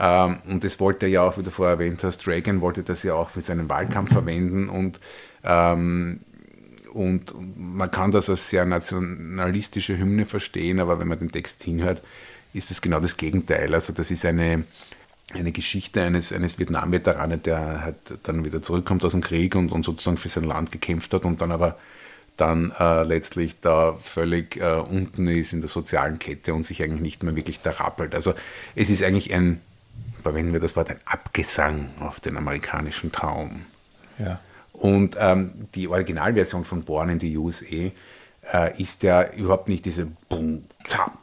[0.01, 3.03] Ähm, und das wollte er ja auch, wie du vorher erwähnt hast, Reagan wollte das
[3.03, 4.99] ja auch für seinen Wahlkampf verwenden und
[5.45, 6.21] ähm,
[6.93, 12.03] und man kann das als sehr nationalistische Hymne verstehen, aber wenn man den Text hinhört,
[12.53, 13.75] ist es genau das Gegenteil.
[13.75, 14.65] Also das ist eine,
[15.33, 19.85] eine Geschichte eines, eines Vietnam-Veteranen, der halt dann wieder zurückkommt aus dem Krieg und, und
[19.85, 21.79] sozusagen für sein Land gekämpft hat und dann aber
[22.37, 27.03] dann äh, letztlich da völlig äh, unten ist in der sozialen Kette und sich eigentlich
[27.03, 28.15] nicht mehr wirklich da rappelt.
[28.15, 28.35] Also
[28.75, 29.61] es ist eigentlich ein,
[30.21, 33.67] verwenden wir das Wort, ein Abgesang auf den amerikanischen Traum.
[34.19, 34.41] Ja.
[34.73, 37.91] Und ähm, die Originalversion von Born in the USA
[38.53, 41.19] äh, ist ja überhaupt nicht diese Bum, Zap,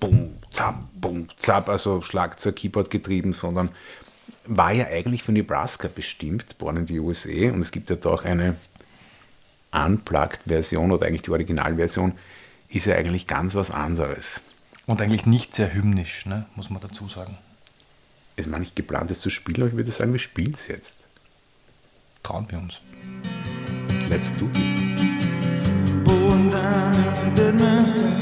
[0.00, 3.68] Bum, Zap, Bum, Zap, also Schlagzeug, Keyboard getrieben, sondern
[4.46, 7.52] war ja eigentlich für Nebraska bestimmt, Born in the USA.
[7.52, 8.56] Und es gibt ja doch eine
[9.72, 12.12] Unplugged-Version oder eigentlich die Originalversion,
[12.68, 14.40] ist ja eigentlich ganz was anderes.
[14.86, 16.46] Und eigentlich nicht sehr hymnisch, ne?
[16.54, 17.38] muss man dazu sagen.
[18.36, 20.94] Es war nicht geplant, es zu spielen, aber ich würde sagen, wir spielen es jetzt.
[22.22, 22.80] Trauen wir uns.
[24.10, 26.04] Let's do it.
[26.04, 28.14] Going down in the dead man's town.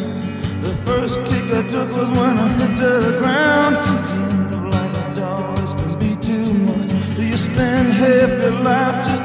[0.62, 3.76] The first kick I took was when I hit the ground.
[4.50, 6.90] Know, like a dog, this must be too much.
[7.16, 9.21] Do you spend half your life just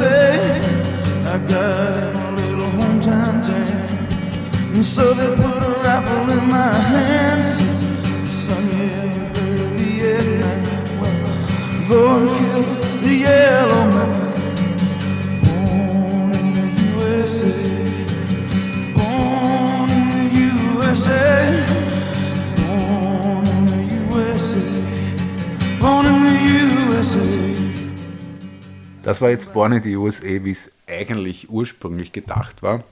[0.00, 0.60] USA.
[1.26, 4.74] I got a little hometown jam.
[4.74, 7.39] And so they put a rifle in my hands.
[29.10, 32.84] Das war jetzt Born in the USA, wie es eigentlich ursprünglich gedacht war.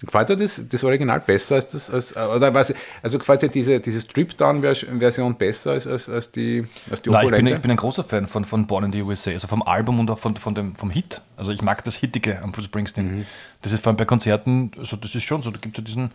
[0.00, 3.80] Gefällt dir das, das Original besser als das, als, oder was, also gefällt dir diese,
[3.80, 7.76] diese Strip-Down-Version besser als, als, als die, als die Nein, ich, bin, ich bin ein
[7.76, 10.54] großer Fan von, von Born in the USA, also vom Album und auch von, von
[10.54, 11.22] dem, vom Hit.
[11.36, 13.26] Also ich mag das Hittige an Bruce Springsteen.
[13.62, 15.84] Das ist vor allem bei Konzerten, also das ist schon so, da gibt es ja
[15.84, 16.12] diesen,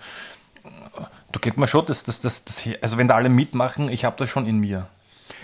[1.34, 4.16] da geht man schon, das, das, das, das, also wenn da alle mitmachen, ich habe
[4.18, 4.88] das schon in mir.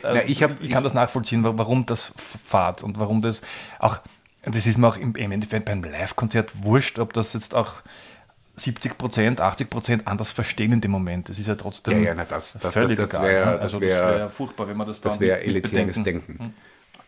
[0.03, 2.13] Äh, Na, ich hab- ich kann das nachvollziehen, wa- warum das
[2.45, 3.41] fahrt und warum das
[3.79, 3.99] auch,
[4.45, 7.75] das ist mir auch im, im Endeffekt beim Live-Konzert wurscht, ob das jetzt auch
[8.55, 11.29] 70 Prozent, 80 Prozent anders verstehen in dem Moment.
[11.29, 13.51] Das ist ja trotzdem Ja, ja, na, das- das- das- das egal, wär- ne?
[13.53, 16.37] das also wär- wär furchtbar, wenn man das Das wäre elitäres bedenken.
[16.37, 16.53] Denken.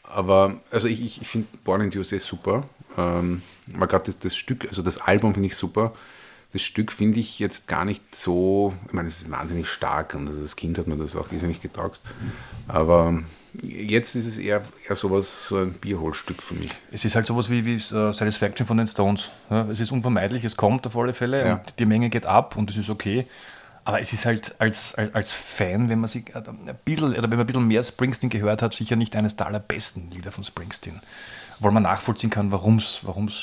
[0.04, 2.64] Aber also ich, ich, ich finde Born in the USA super.
[2.98, 5.94] Ähm, mal gerade das, das Stück, also das Album finde ich super.
[6.54, 10.28] Das Stück finde ich jetzt gar nicht so, ich meine, es ist wahnsinnig stark und
[10.30, 12.00] als Kind hat man das auch irrsinnig getaugt.
[12.68, 13.20] Aber
[13.62, 16.72] jetzt ist es eher, eher sowas, so ein Bierholstück für mich.
[16.92, 17.80] Es ist halt sowas wie, wie äh,
[18.14, 19.30] Satisfaction von den Stones.
[19.50, 21.54] Ja, es ist unvermeidlich, es kommt auf alle Fälle Ja.
[21.56, 23.28] und die Menge geht ab und es ist okay.
[23.88, 27.24] Aber es ist halt als, als, als Fan, wenn man sich äh, ein bisschen, oder
[27.24, 30.44] wenn man ein bisschen mehr Springsteen gehört hat, sicher nicht eines der allerbesten Lieder von
[30.44, 31.02] Springsteen.
[31.60, 33.00] Weil man nachvollziehen kann, warum es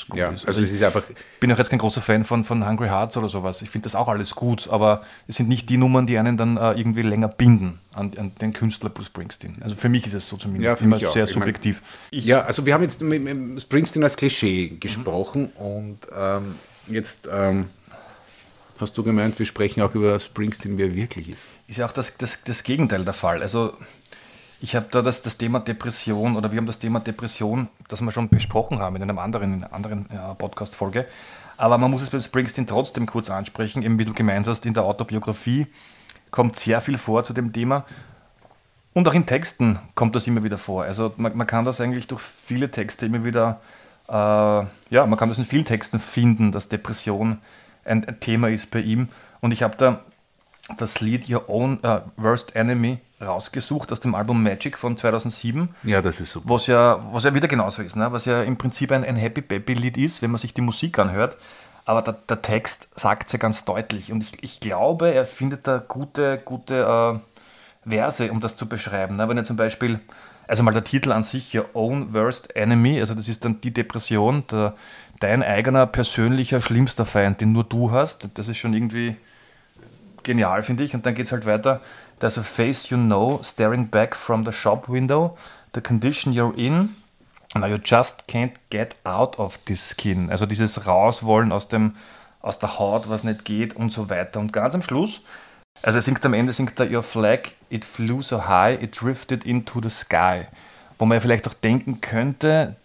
[0.07, 0.47] gut Ja, ist.
[0.47, 3.17] also es ist einfach, Ich bin auch jetzt kein großer Fan von, von Hungry Hearts
[3.17, 3.61] oder sowas.
[3.63, 6.57] Ich finde das auch alles gut, aber es sind nicht die Nummern, die einen dann
[6.57, 9.57] äh, irgendwie länger binden an, an den Künstler Bruce Springsteen.
[9.63, 11.13] Also für mich ist es so zumindest Ja, für immer mich auch.
[11.13, 11.81] sehr Ich mein- subjektiv.
[12.11, 16.55] Ich, Ja, also wir haben jetzt mit, mit Springsteen als Klischee gesprochen und ähm,
[16.87, 17.69] jetzt ähm,
[18.79, 21.39] hast du gemeint, wir sprechen auch über Springsteen, wie er wirklich ist.
[21.67, 23.41] ist ja auch das, das, das Gegenteil der Fall.
[23.41, 23.73] Also
[24.63, 28.13] ich habe da das, das Thema Depression oder wir haben das Thema Depression, das wir
[28.13, 31.05] schon besprochen haben in einem anderen, in einer anderen äh, Podcast-Folge.
[31.57, 34.73] Aber man muss es bei Springsteen trotzdem kurz ansprechen, eben wie du gemeint hast, in
[34.73, 35.67] der Autobiografie
[36.31, 37.83] kommt sehr viel vor zu dem Thema.
[38.93, 40.85] Und auch in Texten kommt das immer wieder vor.
[40.85, 43.59] Also man, man kann das eigentlich durch viele Texte immer wieder,
[44.07, 47.39] äh, ja, man kann das in vielen Texten finden, dass Depression
[47.83, 49.09] ein, ein Thema ist bei ihm.
[49.41, 49.99] Und ich habe da
[50.77, 56.01] das Lied Your Own äh, Worst Enemy rausgesucht aus dem Album Magic von 2007, Ja,
[56.01, 56.49] das ist super.
[56.49, 58.11] was ja, was ja wieder genauso ist, ne?
[58.11, 60.99] was ja im Prinzip ein, ein Happy Baby Lied ist, wenn man sich die Musik
[60.99, 61.37] anhört.
[61.85, 64.11] Aber der, der Text sagt es ja ganz deutlich.
[64.11, 67.21] Und ich, ich glaube, er findet da gute, gute
[67.85, 69.17] äh, Verse, um das zu beschreiben.
[69.17, 69.27] Ne?
[69.27, 69.99] Wenn er zum Beispiel,
[70.47, 73.71] also mal der Titel an sich, Your Own Worst Enemy, also das ist dann die
[73.73, 74.75] Depression, der,
[75.19, 78.29] dein eigener persönlicher schlimmster Feind, den nur du hast.
[78.35, 79.17] Das ist schon irgendwie
[80.23, 80.93] genial, finde ich.
[80.93, 81.81] Und dann geht es halt weiter.
[82.19, 85.37] There's a face you know staring back from the shop window.
[85.73, 86.95] The condition you're in.
[87.55, 90.29] Now you just can't get out of this skin.
[90.29, 91.95] Also dieses Rauswollen aus, dem,
[92.41, 94.39] aus der Haut, was nicht geht und so weiter.
[94.39, 95.21] Und ganz am Schluss,
[95.81, 99.43] also er singt am Ende, singt er Your flag, it flew so high, it drifted
[99.43, 100.47] into the sky.
[100.97, 102.75] Wo man ja vielleicht auch denken könnte,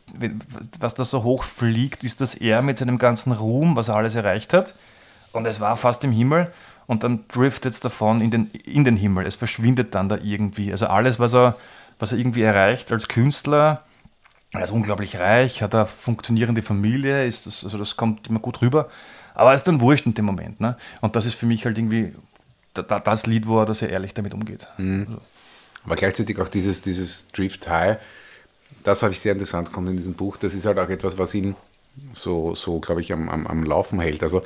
[0.81, 4.15] was da so hoch fliegt, ist das er mit seinem ganzen Ruhm, was er alles
[4.15, 4.75] erreicht hat.
[5.33, 6.51] Und es war fast im Himmel
[6.89, 9.27] und dann driftet es davon in den, in den Himmel.
[9.27, 10.73] Es verschwindet dann da irgendwie.
[10.73, 11.57] Also alles, was er,
[12.01, 13.85] was er irgendwie erreicht als Künstler,
[14.53, 18.63] er ist unglaublich reich, hat eine funktionierende Familie, ist das, also das kommt immer gut
[18.63, 18.89] rüber.
[19.35, 20.61] Aber es ist dann wurscht in dem Moment.
[20.61, 20.77] Ne?
[21.03, 22.15] Und das ist für mich halt irgendwie
[22.73, 24.67] da- da- das Lied, wo er da sehr ehrlich damit umgeht.
[25.85, 27.99] Aber gleichzeitig auch dieses, dieses Drift High,
[28.83, 30.39] das habe ich sehr interessant gefunden in diesem Buch.
[30.39, 31.55] Das ist halt auch etwas, was ihn
[32.15, 34.23] so, so glaube ich, am, am, am Laufen hält.
[34.23, 34.43] Also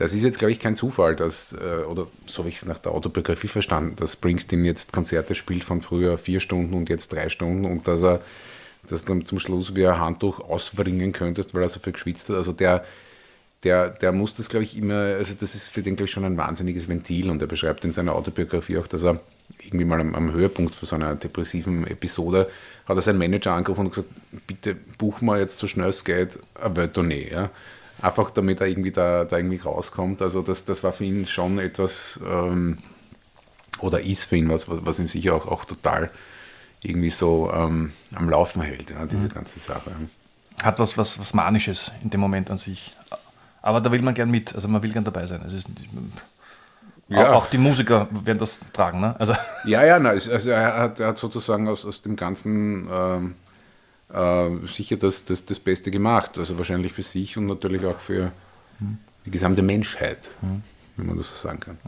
[0.00, 2.78] das ist jetzt, glaube ich, kein Zufall, dass, äh, oder so habe ich es nach
[2.78, 7.28] der Autobiografie verstanden, dass Springsteen jetzt Konzerte spielt von früher vier Stunden und jetzt drei
[7.28, 8.22] Stunden und dass er
[8.88, 12.36] dass du zum Schluss wie ein Handtuch auswringen könntest, weil er so viel geschwitzt hat.
[12.36, 12.82] Also der,
[13.62, 16.24] der, der muss das, glaube ich, immer, also das ist für den, glaube ich, schon
[16.24, 19.20] ein wahnsinniges Ventil und er beschreibt in seiner Autobiografie auch, dass er
[19.62, 22.48] irgendwie mal am, am Höhepunkt von so einer depressiven Episode
[22.86, 24.08] hat er seinen Manager angerufen und gesagt,
[24.46, 27.50] bitte buch mal jetzt so schnell es geht eine Welttournee, ja.
[28.02, 30.22] Einfach damit er irgendwie da, da irgendwie rauskommt.
[30.22, 32.78] Also das, das war für ihn schon etwas, ähm,
[33.80, 36.10] oder ist für ihn was, was, was ihm sicher auch, auch total
[36.82, 39.90] irgendwie so ähm, am Laufen hält, ja, diese ganze Sache.
[40.62, 42.94] Hat was, was, was Manisches in dem Moment an sich.
[43.62, 45.42] Aber da will man gern mit, also man will gern dabei sein.
[45.46, 45.68] Es ist,
[47.08, 47.32] Ja.
[47.32, 49.00] Auch die Musiker werden das tragen.
[49.00, 49.14] Ne?
[49.18, 49.34] Also,
[49.64, 53.34] Ja, ja, na, es- also er hat, er hat sozusagen aus, aus dem Ganzen ähm,
[53.39, 53.39] äh,
[54.66, 56.38] sicher das, das, das Beste gemacht.
[56.38, 58.32] Also wahrscheinlich für sich und natürlich auch für
[59.24, 60.28] die gesamte Menschheit,
[60.96, 61.78] wenn man das so sagen kann.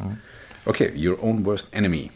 [0.65, 2.11] Okay, Your Own Worst Enemy.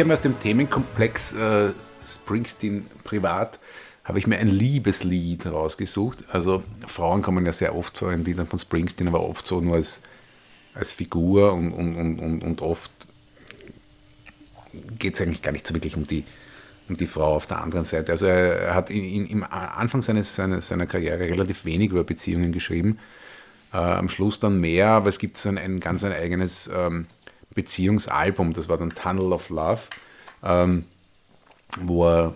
[0.00, 1.70] Habe mir aus dem Themenkomplex äh,
[2.06, 3.58] Springsteen privat,
[4.02, 6.24] habe ich mir ein Liebeslied rausgesucht.
[6.32, 9.76] Also Frauen kommen ja sehr oft vor in Liedern von Springsteen, aber oft so nur
[9.76, 10.00] als,
[10.74, 12.90] als Figur und, und, und, und, oft
[14.98, 16.24] geht es eigentlich gar nicht so wirklich um die,
[16.88, 18.12] um die Frau auf der anderen Seite.
[18.12, 22.52] Also er, hat in, in, im Anfang seines, seines, seiner Karriere relativ wenig über Beziehungen
[22.52, 22.98] geschrieben.
[23.72, 27.06] Äh, am Schluss dann mehr, aber es gibt so ein, ein ganz ein eigenes ähm,
[27.54, 29.80] Beziehungsalbum, das war dann Tunnel of Love,
[30.42, 30.84] ähm,
[31.80, 32.34] wo, er,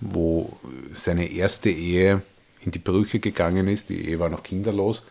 [0.00, 0.58] wo
[0.92, 2.22] seine erste Ehe
[2.60, 3.88] in die Brüche gegangen ist.
[3.88, 5.02] Die Ehe war noch kinderlos.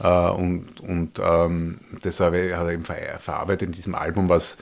[0.00, 4.58] Äh, und und ähm, das hat er eben ver verarbeitet in diesem Album, was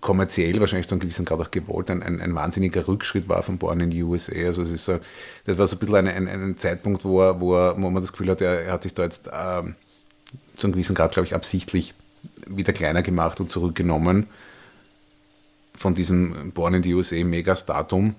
[0.00, 3.58] kommerziell wahrscheinlich zu einem gewissen Grad auch gewollt, ein, ein, ein wahnsinniger Rückschritt war von
[3.58, 4.34] Born in the USA.
[4.46, 4.98] Also es ist so,
[5.44, 8.02] das war so ein bisschen ein, ein, ein Zeitpunkt, wo, er, wo, er, wo man
[8.02, 9.76] das Gefühl hat, er, er hat sich da jetzt ähm,
[10.56, 11.94] zu einem gewissen Grad, glaube ich, absichtlich
[12.46, 14.26] wieder kleiner gemacht und zurückgenommen
[15.74, 18.14] von diesem Born in the USA Megastatum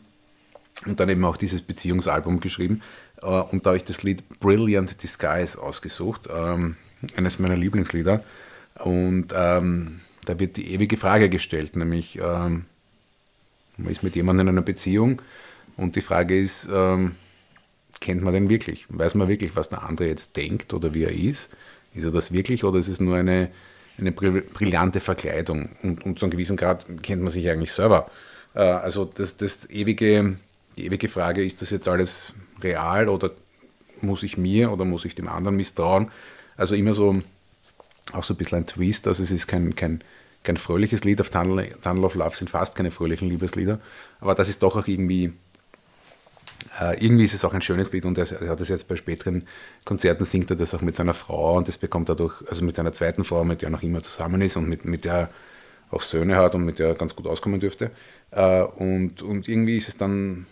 [0.85, 2.81] und dann eben auch dieses Beziehungsalbum geschrieben.
[3.21, 6.75] Äh, Und da habe ich das Lied Brilliant Disguise ausgesucht, ähm,
[7.15, 8.21] eines meiner Lieblingslieder.
[8.79, 12.65] Und ähm, da wird die ewige Frage gestellt, nämlich ähm,
[13.77, 15.21] man ist mit jemandem in einer Beziehung
[15.77, 17.15] und die Frage ist, ähm,
[17.99, 18.85] kennt man den wirklich?
[18.89, 21.49] Weiß man wirklich, was der andere jetzt denkt oder wie er ist?
[21.93, 23.49] Ist er das wirklich oder ist es nur eine,
[23.97, 25.69] eine brill- brillante Verkleidung?
[25.83, 28.09] Und, und zu einem gewissen Grad kennt man sich eigentlich selber.
[28.53, 30.37] Äh, also das, das ewige,
[30.77, 33.31] die ewige Frage, ist das jetzt alles real oder
[34.01, 36.11] muss ich mir oder muss ich dem anderen misstrauen?
[36.55, 37.21] Also immer so
[38.13, 39.07] auch so ein bisschen ein Twist.
[39.07, 40.01] Also es ist kein, kein,
[40.43, 41.19] kein fröhliches Lied.
[41.21, 43.79] Auf Tunnel, Tunnel of Love sind fast keine fröhlichen Liebeslieder.
[44.19, 45.33] Aber das ist doch auch irgendwie,
[46.79, 48.95] äh, irgendwie ist es auch ein schönes Lied und er, er hat es jetzt bei
[48.95, 49.47] späteren
[49.85, 52.75] Konzerten singt er das auch mit seiner Frau und das bekommt er durch, also mit
[52.75, 55.29] seiner zweiten Frau, mit der er noch immer zusammen ist und mit, mit der er
[55.91, 57.91] auch Söhne hat und mit der er ganz gut auskommen dürfte.
[58.31, 60.45] Äh, und, und irgendwie ist es dann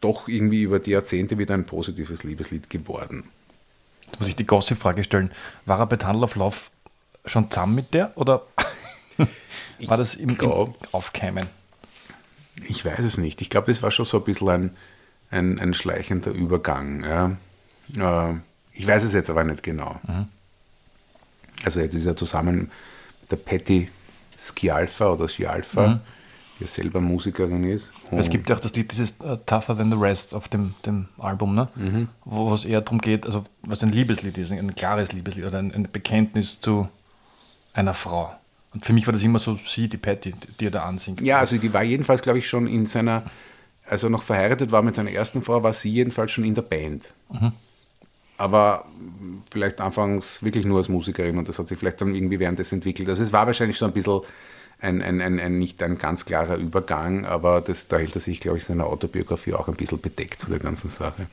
[0.00, 3.24] doch irgendwie über die Jahrzehnte wieder ein positives Liebeslied geworden.
[4.06, 5.30] Jetzt muss ich die Gossip-Frage stellen.
[5.64, 6.56] War er bei Tunnel of Love
[7.24, 8.42] schon zusammen mit der oder
[9.86, 11.46] war das im, im glaub- Aufkeimen?
[12.68, 13.40] Ich weiß es nicht.
[13.40, 14.76] Ich glaube, das war schon so ein bisschen ein,
[15.32, 17.04] ein, ein schleichender Übergang.
[17.04, 18.30] Ja.
[18.30, 18.34] Äh,
[18.74, 20.00] ich weiß es jetzt aber nicht genau.
[21.64, 22.70] Also jetzt ist er zusammen
[23.20, 23.88] mit der Patty
[24.36, 26.00] Scialfa oder Scialfa,
[26.58, 27.92] die ja selber Musikerin ist.
[28.10, 31.08] Es gibt ja auch das Lied, dieses äh, Tougher Than the Rest auf dem, dem
[31.18, 31.68] Album, ne?
[32.24, 35.58] wo wo es eher darum geht, also was ein Liebeslied ist, ein klares Liebeslied oder
[35.58, 36.88] ein, ein Bekenntnis zu
[37.74, 38.32] einer Frau.
[38.74, 41.20] Und für mich war das immer so sie, die Patty, die, die er da ansingt.
[41.20, 43.24] Ja, also die war jedenfalls, glaube ich, schon in seiner,
[43.88, 46.62] als er noch verheiratet war mit seiner ersten Frau, war sie jedenfalls schon in der
[46.62, 47.14] Band.
[48.38, 48.86] Aber
[49.50, 53.08] vielleicht anfangs wirklich nur als Musikerin und das hat sich vielleicht dann irgendwie währenddessen entwickelt.
[53.08, 54.22] Also es war wahrscheinlich so ein bisschen
[54.80, 58.40] ein, ein, ein, ein nicht ein ganz klarer Übergang, aber das, da hält er sich,
[58.40, 61.26] glaube ich, seiner Autobiografie auch ein bisschen bedeckt zu der ganzen Sache.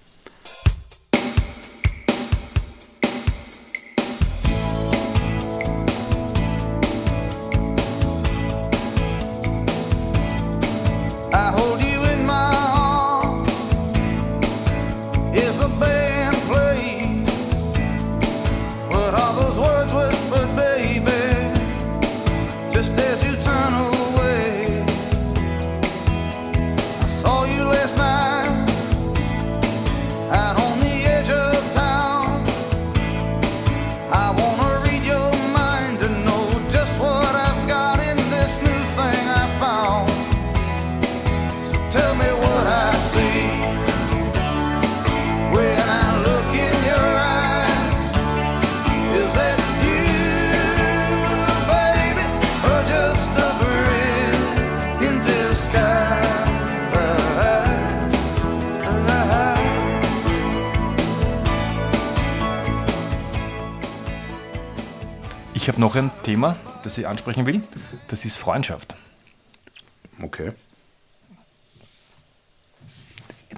[66.99, 67.63] Ich ansprechen will.
[68.07, 68.95] Das ist Freundschaft.
[70.21, 70.53] Okay.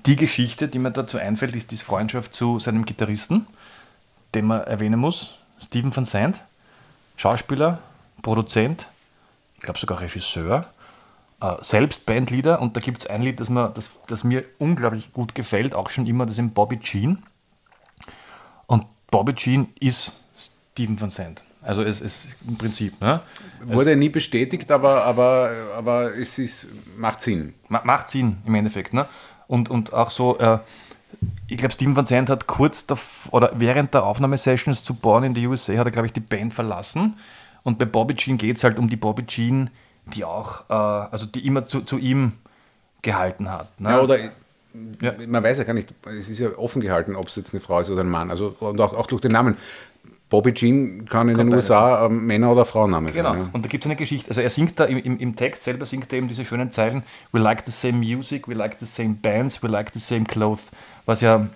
[0.06, 3.46] Die Geschichte, die mir dazu einfällt, ist die Freundschaft zu seinem Gitarristen,
[4.34, 6.44] den man erwähnen muss, Stephen Van Sant,
[7.18, 7.80] Schauspieler,
[8.22, 8.88] Produzent,
[9.58, 10.68] ich glaube sogar Regisseur,
[11.42, 15.14] äh, selbst Bandleader und da gibt es ein Lied, das, mir, das, das mir unglaublich
[15.14, 17.22] gut gefällt, auch schon immer, das ist Bobby Jean.
[18.66, 21.44] Und Bobby Jean ist Stephen Van Sant.
[21.62, 23.22] Also es ist im Prinzip, ne?
[23.64, 27.54] Wurde nie bestätigt, aber, aber, aber es ist, macht Sinn.
[27.70, 28.94] Ma- Macht Sinn im Endeffekt.
[28.94, 29.06] Ne?
[29.48, 30.58] Und, und auch so, äh,
[31.48, 32.86] ich glaube, Steven Van Zandt hat kurz
[33.30, 36.54] oder während der Aufnahmesessions zu Born in the USA hat er, glaube ich, die Band
[36.54, 37.18] verlassen.
[37.64, 39.70] Und bei Bobby Jean geht es halt um die Bobby Jean,
[40.08, 42.34] die auch, äh, also die immer zu, zu ihm
[43.04, 43.80] gehalten hat.
[43.80, 43.90] Ne?
[43.90, 44.18] Ja, oder
[45.00, 45.14] Ja.
[45.28, 47.82] man weiß ja gar nicht, es ist ja offen gehalten, ob es jetzt eine Frau
[47.82, 48.32] ist oder ein Mann.
[48.32, 49.58] Also und auch, auch durch den Namen.
[50.32, 53.42] Bobby Jean kann in den beides USA ähm, Männer- oder Frauenname Genau, sein.
[53.44, 53.50] Ja.
[53.54, 55.86] und da gibt es eine Geschichte, also er singt da im, im, im Text selber,
[55.86, 59.14] singt er eben diese schönen Zeilen, we like the same music, we like the same
[59.22, 60.72] bands, we like the same clothes,
[61.06, 61.48] was ja äh,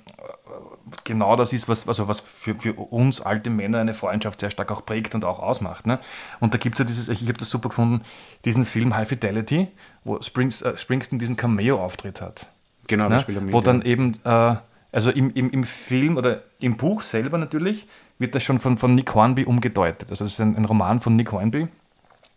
[1.03, 4.71] genau das ist, was, also was für, für uns alte Männer eine Freundschaft sehr stark
[4.71, 5.87] auch prägt und auch ausmacht.
[5.87, 5.99] Ne?
[6.39, 8.03] Und da gibt es ja dieses, ich habe das super gefunden,
[8.43, 9.67] diesen Film High Fidelity,
[10.03, 12.47] wo Springs, äh, Springsteen diesen Cameo-Auftritt hat.
[12.87, 13.11] Genau, Ne?
[13.11, 13.53] das spielt er mit.
[13.53, 14.55] Wo dann eben, äh,
[14.91, 17.87] also im, im, im Film oder im Buch selber natürlich,
[18.19, 20.09] wird das schon von, von Nick Hornby umgedeutet.
[20.09, 21.67] Also das ist ein, ein Roman von Nick Hornby,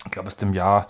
[0.04, 0.88] ich glaube aus dem Jahr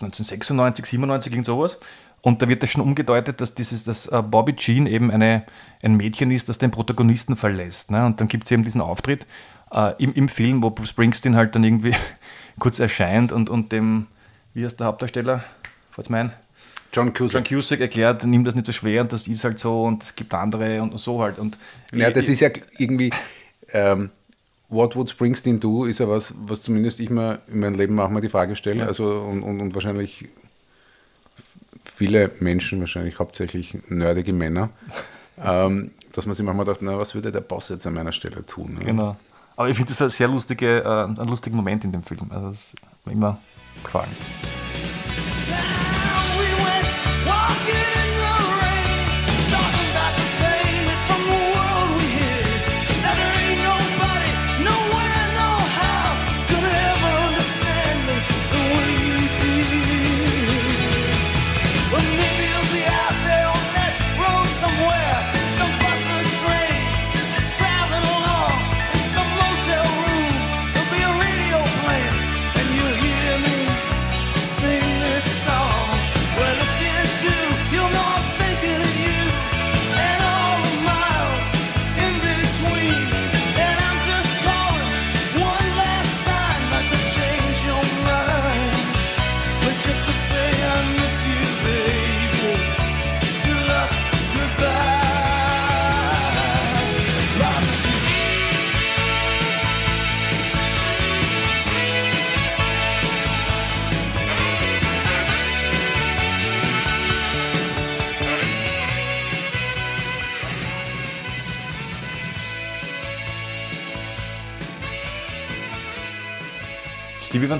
[0.00, 1.78] 1996, 97, irgend sowas.
[2.20, 5.44] Und da wird das schon umgedeutet, dass dieses, dass äh, Bobby Jean eben eine,
[5.82, 7.90] ein Mädchen ist, das den Protagonisten verlässt.
[7.90, 8.06] Ne?
[8.06, 9.26] Und dann gibt es eben diesen Auftritt
[9.70, 11.94] äh, im, im Film, wo Springsteen halt dann irgendwie
[12.58, 14.06] kurz erscheint und, und dem,
[14.54, 15.44] wie heißt der Hauptdarsteller?
[15.90, 16.32] Falls mein?
[16.94, 17.50] John Cusack.
[17.50, 20.14] John Cusack erklärt, nimm das nicht so schwer und das ist halt so und es
[20.14, 21.38] gibt andere und so halt.
[21.38, 21.58] Und
[21.92, 23.10] Ja, das ist ja irgendwie,
[23.72, 24.10] ähm,
[24.74, 28.10] what would Springsteen do, ist ja was, was zumindest ich mir in meinem Leben auch
[28.10, 28.86] mal die Frage stelle.
[28.86, 30.28] Also und, und, und wahrscheinlich
[31.84, 34.70] viele Menschen, wahrscheinlich hauptsächlich nerdige Männer,
[35.42, 38.44] ähm, dass man sich manchmal dachte, na, was würde der Boss jetzt an meiner Stelle
[38.44, 38.74] tun?
[38.74, 38.80] ne?
[38.80, 39.16] Genau.
[39.56, 42.26] Aber ich finde das ein sehr lustige, äh, ein lustiger Moment in dem Film.
[42.30, 43.38] Also das hat mir immer
[43.82, 44.73] gefallen.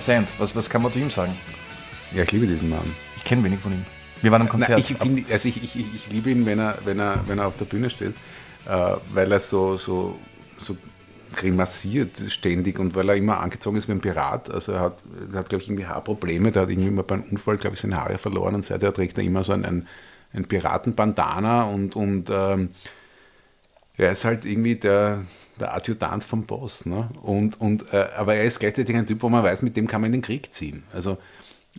[0.01, 1.32] Stevie Van Sant, was, was kann man zu ihm sagen?
[2.14, 2.95] Ja, ich liebe diesen Mann.
[3.16, 3.84] Ich kenne wenig von ihm.
[4.22, 4.70] Wir waren am Konzert.
[4.70, 7.47] Nein, ich, find, also ich, ich, ich liebe ihn, wenn er, wenn, er, wenn er
[7.47, 8.14] auf der Bühne steht,
[8.66, 10.18] äh, weil er so, so,
[10.59, 10.76] so
[11.34, 14.51] grimassiert ständig und weil er immer angezogen ist wie ein Pirat.
[14.51, 14.99] Also er hat,
[15.32, 16.51] er hat glaube ich, irgendwie Haarprobleme.
[16.51, 19.24] Der hat irgendwie mal beim Unfall, glaube ich, seine Haare verloren und seither trägt er
[19.24, 19.86] immer so ein, ein,
[20.32, 22.70] ein Piratenbandana und, und ähm,
[23.97, 25.22] er ist halt irgendwie der,
[25.61, 26.86] der Adjutant vom Boss.
[26.86, 27.09] Ne?
[27.22, 30.00] Und, und, äh, aber er ist gleichzeitig ein Typ, wo man weiß, mit dem kann
[30.00, 30.82] man in den Krieg ziehen.
[30.92, 31.18] Also,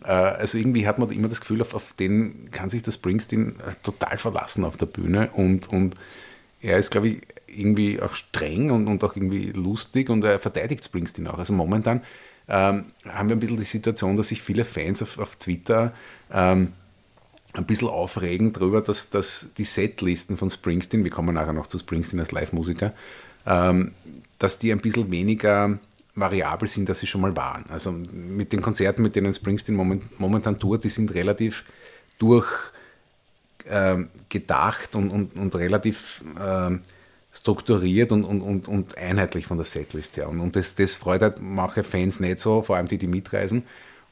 [0.04, 3.56] äh, also irgendwie hat man immer das Gefühl, auf, auf den kann sich das Springsteen
[3.60, 5.30] äh, total verlassen auf der Bühne.
[5.34, 5.94] Und, und
[6.60, 10.84] er ist, glaube ich, irgendwie auch streng und, und auch irgendwie lustig und er verteidigt
[10.84, 11.38] Springsteen auch.
[11.38, 12.02] Also momentan
[12.48, 15.92] ähm, haben wir ein bisschen die Situation, dass sich viele Fans auf, auf Twitter
[16.32, 16.72] ähm,
[17.52, 21.78] ein bisschen aufregen darüber, dass, dass die Setlisten von Springsteen, wir kommen nachher noch zu
[21.78, 22.92] Springsteen als Live-Musiker,
[23.46, 25.78] dass die ein bisschen weniger
[26.16, 27.64] variabel sind, als sie schon mal waren.
[27.68, 31.64] Also mit den Konzerten, mit denen Springsteen moment, momentan tourt, die sind relativ
[32.18, 32.48] durch
[33.68, 36.80] ähm, gedacht und, und, und relativ ähm,
[37.32, 40.28] strukturiert und, und, und, einheitlich von der Setlist her.
[40.28, 43.64] Und, das, das freut halt manche Fans nicht so, vor allem die, die mitreisen.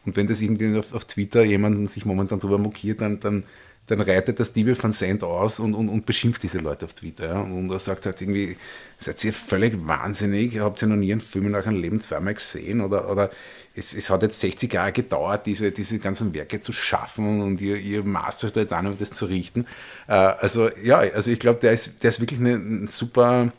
[0.04, 3.44] Und wenn das irgendwie auf, auf Twitter jemanden sich momentan drüber mokiert, dann, dann,
[3.86, 7.26] dann reitet der Stevie van Sant aus und, und, und beschimpft diese Leute auf Twitter.
[7.26, 7.40] Ja?
[7.40, 8.56] Und, er sagt halt irgendwie,
[8.96, 12.80] seid ihr völlig wahnsinnig, habt ihr noch nie einen Film in eurem Leben zweimal gesehen?
[12.80, 13.30] Oder, oder
[13.74, 17.76] es, es hat jetzt 60 Jahre gedauert, diese, diese ganzen Werke zu schaffen und ihr,
[17.76, 19.66] ihr mastert jetzt an, um das zu richten.
[20.08, 23.52] Äh, also ja, also ich glaube, der ist, der ist wirklich ein super,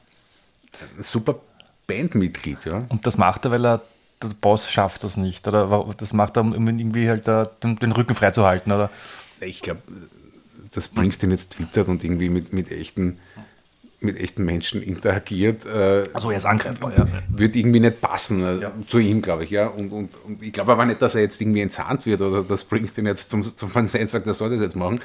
[1.01, 1.39] super
[1.85, 2.65] Bandmitglied.
[2.65, 2.85] Ja?
[2.89, 3.81] Und das macht er, weil er
[4.23, 5.47] der Boss schafft das nicht.
[5.47, 8.71] Oder das macht er, um irgendwie halt den Rücken freizuhalten.
[8.71, 8.89] Oder?
[9.45, 9.81] Ich glaube,
[10.73, 13.19] dass Springsteen jetzt twittert und irgendwie mit, mit, echten,
[13.99, 17.05] mit echten Menschen interagiert, äh, Also er ist angreifbar, ja.
[17.29, 18.71] wird irgendwie nicht passen äh, Ja.
[18.87, 19.51] zu ihm, glaube ich.
[19.51, 19.67] Ja?
[19.67, 22.61] Und, und, und ich glaube aber nicht, dass er jetzt irgendwie entsandt wird oder dass
[22.61, 24.99] Springsteen jetzt zum, zum Fernsehen sagt, er soll das jetzt machen.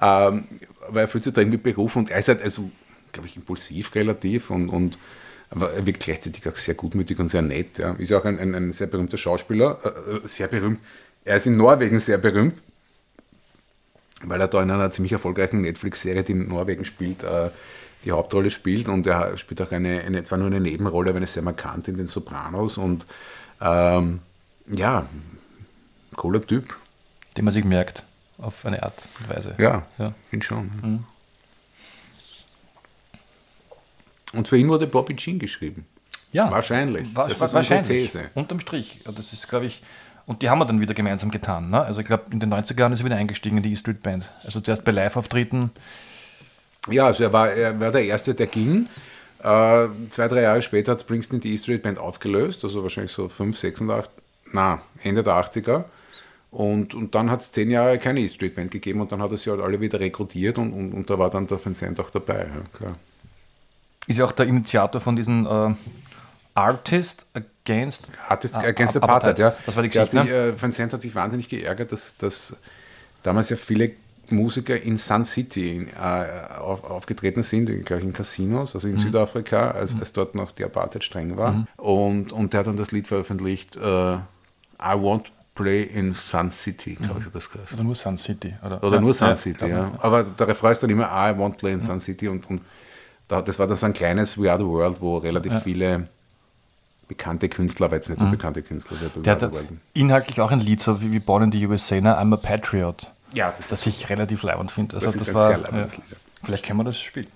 [0.00, 0.44] Ähm,
[0.88, 2.70] weil er fühlt sich da irgendwie berufen und er ist halt, also,
[3.12, 4.98] glaube ich, impulsiv relativ und, und
[5.50, 7.78] aber er wirkt gleichzeitig auch sehr gutmütig und sehr nett.
[7.78, 7.92] Ja.
[7.92, 9.78] Ist auch ein, ein, ein sehr berühmter Schauspieler,
[10.24, 10.80] äh, sehr berühmt
[11.24, 12.54] Er ist in Norwegen sehr berühmt,
[14.26, 17.50] weil er da in einer ziemlich erfolgreichen Netflix-Serie, die in Norwegen spielt, äh,
[18.04, 21.26] die Hauptrolle spielt und er spielt auch eine, eine zwar nur eine Nebenrolle, aber eine
[21.26, 23.06] sehr markant in den Sopranos und
[23.60, 24.20] ähm,
[24.70, 25.06] ja,
[26.16, 26.76] cooler Typ.
[27.36, 28.02] Den man sich merkt,
[28.38, 29.54] auf eine Art und Weise.
[29.58, 30.14] Ja, Ja.
[30.32, 31.04] ihn schon.
[34.32, 35.86] Und für ihn wurde Bobby Jean geschrieben.
[36.32, 37.06] Ja, Wahrscheinlich.
[37.14, 38.12] Wa Das ist wa unsere wahrscheinlich.
[38.12, 38.30] These.
[38.34, 39.00] Unterm Strich.
[39.04, 39.82] Das ist, glaube ich,
[40.26, 41.70] und die haben wir dann wieder gemeinsam getan.
[41.70, 41.82] Ne?
[41.82, 44.30] Also ich glaube, in den 90er Jahren ist er wieder eingestiegen in die E-Street Band.
[44.42, 45.70] Also zuerst bei Live-Auftritten.
[46.90, 48.88] Ja, also er war, er war der Erste, der ging.
[49.42, 53.58] Äh, zwei, drei Jahre später hat Springsteen die E-Street Band aufgelöst, also wahrscheinlich so 5,
[53.58, 54.10] 6, 8,
[54.52, 55.84] na, Ende der 80er.
[56.50, 59.36] Und, und dann hat es zehn Jahre keine E-Street Band gegeben und dann hat er
[59.36, 62.46] sie halt alle wieder rekrutiert und, und, und da war dann der Vincent auch dabei.
[62.46, 62.94] Ja, klar.
[64.06, 65.74] Ist ja auch der Initiator von diesen äh,
[66.54, 69.38] Artist Against Artist Ah, Against Apartheid.
[69.38, 69.54] Ja.
[69.66, 70.50] Das war die Der hat Geschichte, ne?
[70.52, 72.56] sich, äh, Vincent hat sich wahnsinnig geärgert, dass, dass
[73.22, 73.92] damals ja viele
[74.30, 78.96] Musiker in Sun City in, äh, auf, aufgetreten sind, glaube ich in Casinos, also in
[78.98, 81.66] Südafrika, als, als dort noch die Apartheid streng war.
[81.76, 83.80] Und, und der hat dann das Lied veröffentlicht, äh,
[84.14, 84.20] I
[84.80, 87.74] Won't Play in Sun City, glaube ich, hat das geheißen.
[87.76, 88.54] oder nur Sun City.
[88.64, 89.92] Oder, Oder Ja, nur Sun ja, City, ja.
[89.94, 92.62] ich, Aber der Refrain ist dann immer I won't play in Sun City und, und
[93.28, 96.08] da, das war dann so ein kleines We Are the World, wo relativ viele
[97.08, 99.68] bekannte Künstler, aber jetzt nicht so bekannte Künstler, der Der hat World.
[99.92, 102.18] inhaltlich auch ein Lied, so wie, wie Born in the USA, ne?
[102.18, 103.10] I'm a Patriot.
[103.32, 104.96] Ja, das, Das ich relativ leibend finde.
[104.96, 105.98] Also Das das, ist ein war, sehr leibendes ja.
[105.98, 106.16] Lied.
[106.44, 107.26] Vielleicht können wir das spielen.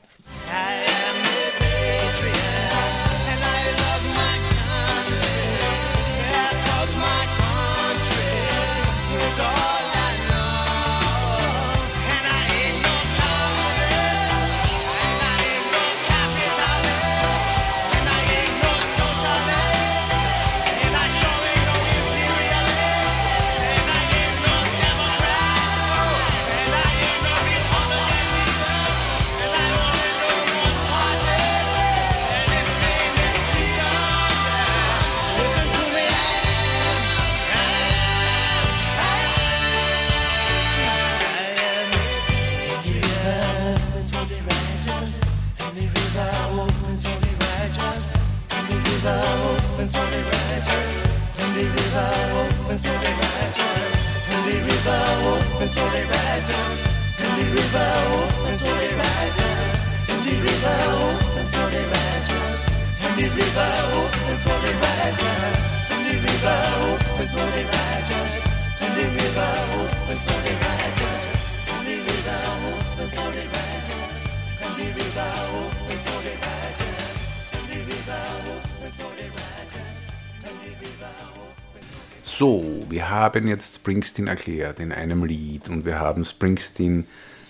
[83.35, 87.07] Haben jetzt Springsteen erklärt in einem Lied und wir haben Springsteen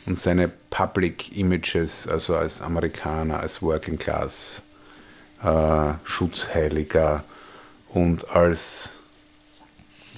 [0.06, 4.62] und seine Public Images, also als Amerikaner, als Working Class
[5.42, 7.24] äh, Schutzheiliger
[7.88, 8.90] und als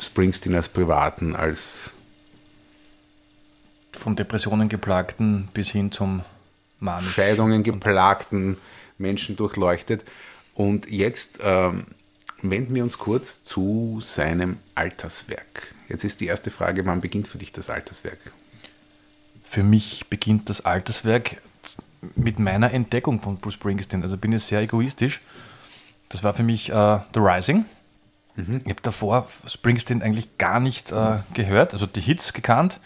[0.01, 1.93] Springsteen als Privaten, als
[3.93, 6.23] Von Depressionen geplagten bis hin zum
[6.79, 7.11] Manischen.
[7.11, 8.57] Scheidungen geplagten
[8.97, 10.05] Menschen durchleuchtet.
[10.55, 11.87] Und jetzt ähm,
[12.43, 15.75] wenden wir uns kurz zu seinem Alterswerk.
[15.89, 18.19] Jetzt ist die erste Frage, wann beginnt für dich das Alterswerk?
[19.45, 21.37] Für mich beginnt das Alterswerk
[22.15, 24.03] mit meiner Entdeckung von Bruce Springsteen.
[24.03, 25.21] Also bin ich sehr egoistisch.
[26.09, 27.65] Das war für mich äh, The Rising.
[28.37, 32.81] Ich habe davor Springsteen eigentlich gar nicht äh, gehört, also die Hits gekannt.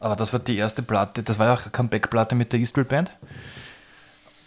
[0.00, 2.66] Aber das war die erste Platte, das war ja auch eine Comeback-Platte mit der E
[2.66, 3.12] Street Band.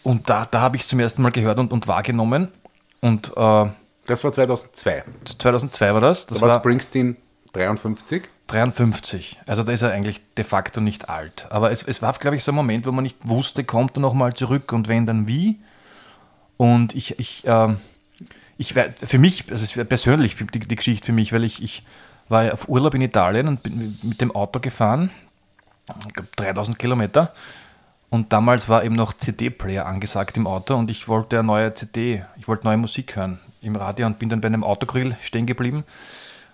[0.03, 2.49] Und da, da habe ich es zum ersten Mal gehört und, und wahrgenommen.
[3.01, 3.69] Und äh,
[4.06, 5.04] Das war 2002.
[5.26, 6.26] 2002 war das.
[6.26, 7.18] Das Da war war Springsteen
[7.54, 8.24] 53.
[8.47, 9.39] 53.
[9.45, 11.47] Also da ist er eigentlich de facto nicht alt.
[11.49, 14.02] Aber es, es war, glaube ich, so ein Moment, wo man nicht wusste, kommt er
[14.02, 15.60] nochmal zurück und wenn, dann wie.
[16.58, 17.78] Und ich, ich, ähm,
[18.58, 21.84] ich für mich, also es wäre persönlich die, die Geschichte für mich, weil ich, ich
[22.30, 25.12] war ja auf Urlaub in Italien und bin mit dem Auto gefahren,
[26.08, 27.34] ich glaube 3000 Kilometer.
[28.10, 32.26] Und damals war eben noch CD-Player angesagt im Auto und ich wollte eine neue CD,
[32.38, 35.84] ich wollte neue Musik hören im Radio und bin dann bei einem Autogrill stehen geblieben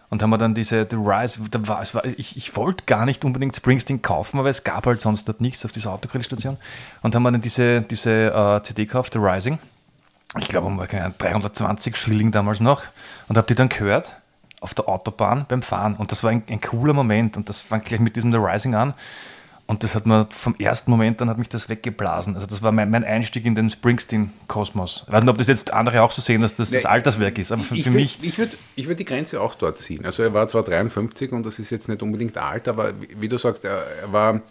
[0.09, 3.05] und haben wir dann diese The Rise, da war, es war, ich, ich wollte gar
[3.05, 6.57] nicht unbedingt Springsteen kaufen, aber es gab halt sonst dort nichts auf dieser Autogrillstation
[7.01, 9.59] und haben wir dann diese, diese äh, CD gekauft, The Rising.
[10.39, 12.83] Ich glaube, um keine Ahnung, 320 Schilling damals noch
[13.27, 14.15] und habe die dann gehört
[14.59, 17.81] auf der Autobahn beim Fahren und das war ein, ein cooler Moment und das fang
[17.81, 18.93] gleich mit diesem The Rising an
[19.69, 22.35] Und das hat mir vom ersten Moment an hat mich das weggeblasen.
[22.35, 25.03] Also das war mein, mein Einstieg in den Springsteen-Kosmos.
[25.07, 27.37] Ich weiß nicht, ob das jetzt andere auch so sehen, dass das das Ja, Alterswerk
[27.37, 29.77] ist, aber für, ich für würd- mich, Ich würde ich würd die Grenze auch dort
[29.77, 30.05] ziehen.
[30.05, 33.27] Also er war zwar 53 und das ist jetzt nicht unbedingt alt, aber wie, wie
[33.27, 34.41] du sagst, er, er war.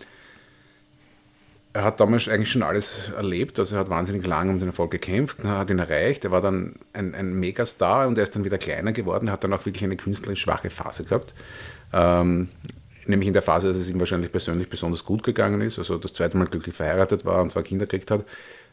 [1.73, 4.91] Er hat damals eigentlich schon alles erlebt, also er hat wahnsinnig lange um den Erfolg
[4.91, 8.47] gekämpft, er hat ihn erreicht, er war dann ein, ein Megastar und er ist dann
[8.47, 11.35] wieder kleiner geworden, er hat dann auch wirklich eine künstlerisch schwache Phase gehabt.
[11.93, 12.49] Ähm,
[13.09, 16.13] nämlich in der Phase, dass es ihm wahrscheinlich persönlich besonders gut gegangen ist, also das
[16.13, 18.25] zweite Mal glücklich verheiratet war und zwei Kinder gekriegt hat,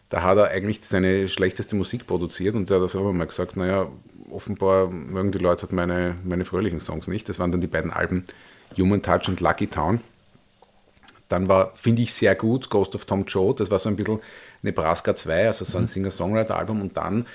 [0.09, 3.57] da hat er eigentlich seine schlechteste Musik produziert und er hat das auch mal gesagt,
[3.57, 3.87] naja,
[4.29, 7.29] offenbar mögen die Leute halt meine, meine fröhlichen Songs nicht.
[7.29, 8.25] Das waren dann die beiden Alben
[8.77, 10.01] Human Touch und Lucky Town.
[11.29, 14.19] Dann war, finde ich, sehr gut Ghost of Tom Joad, das war so ein bisschen
[14.61, 17.25] Nebraska 2, also so ein Singer-Songwriter-Album und dann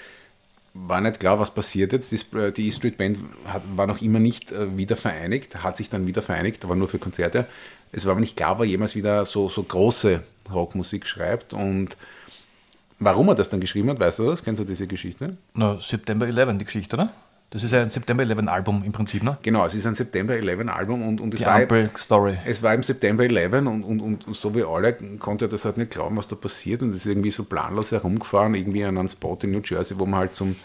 [0.87, 2.13] war nicht klar, was passiert jetzt.
[2.13, 6.07] Die, die E-Street Band hat, war noch immer nicht äh, wieder vereinigt, hat sich dann
[6.07, 7.47] wieder vereinigt, aber nur für Konzerte.
[7.93, 10.23] Es war aber nicht klar, ob er jemals wieder so, so große
[10.53, 11.97] Rockmusik schreibt und
[12.99, 14.43] warum er das dann geschrieben hat, weißt du das?
[14.43, 15.37] Kennst du diese Geschichte?
[15.55, 17.13] na, September 11, die Geschichte, oder?
[17.51, 19.39] Das ist ein September 11 Album im Prinzip, ne?
[19.43, 22.37] Genau, es ist ein September 11 Album und, und es, Die war, Ampel-Story.
[22.45, 25.79] es war im September 11 und, und, und so wie alle konnte er das halt
[25.79, 29.39] nicht glauben, was da passiert und ist irgendwie so planlos herumgefahren, irgendwie an einem Spot
[29.43, 30.57] in New Jersey, wo man halt zum,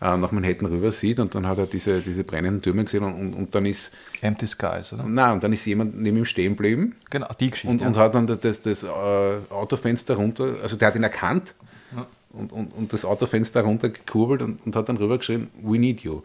[0.00, 3.14] äh, nach Manhattan rüber sieht und dann hat er diese, diese brennenden Türme gesehen und,
[3.14, 5.04] und, und dann ist Empty Skies, oder?
[5.06, 7.68] na, und dann ist jemand neben ihm stehen geblieben Genau, die Geschichte.
[7.72, 7.86] und, ja.
[7.86, 8.86] und hat dann das, das äh,
[9.50, 11.54] Autofenster runter, also der hat ihn erkannt
[12.34, 16.22] und, und, und das Autofenster runter gekurbelt und, und hat dann rübergeschrien, we need you.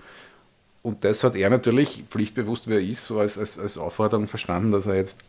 [0.81, 4.71] Und das hat er natürlich, pflichtbewusst wie er ist, so als, als, als Aufforderung verstanden,
[4.71, 5.19] dass er jetzt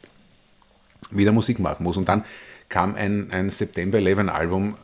[1.11, 1.97] wieder Musik machen muss.
[1.97, 2.25] Und dann
[2.69, 4.77] kam ein, ein September 11 Album,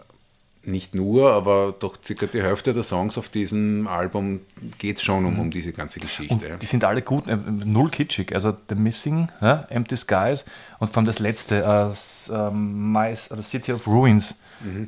[0.64, 4.40] nicht nur, aber doch circa die Hälfte der Songs auf diesem Album
[4.78, 6.48] geht es schon um, um diese ganze Geschichte.
[6.48, 6.56] ja.
[6.56, 8.34] Die sind alle gut, äh, null kitschig.
[8.34, 10.44] Also The Missing, ja, Empty Skies
[10.80, 14.34] und vor allem das letzte, äh, s- ähm, My, oder City of Ruins,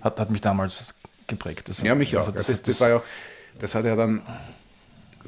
[0.01, 0.95] hat, hat mich damals
[1.29, 1.69] geprägt.
[1.69, 1.83] Das.
[1.83, 2.21] Ja, mich auch.
[2.21, 3.05] also das, das, das, das war ja auch,
[3.61, 4.23] das hat ja dann,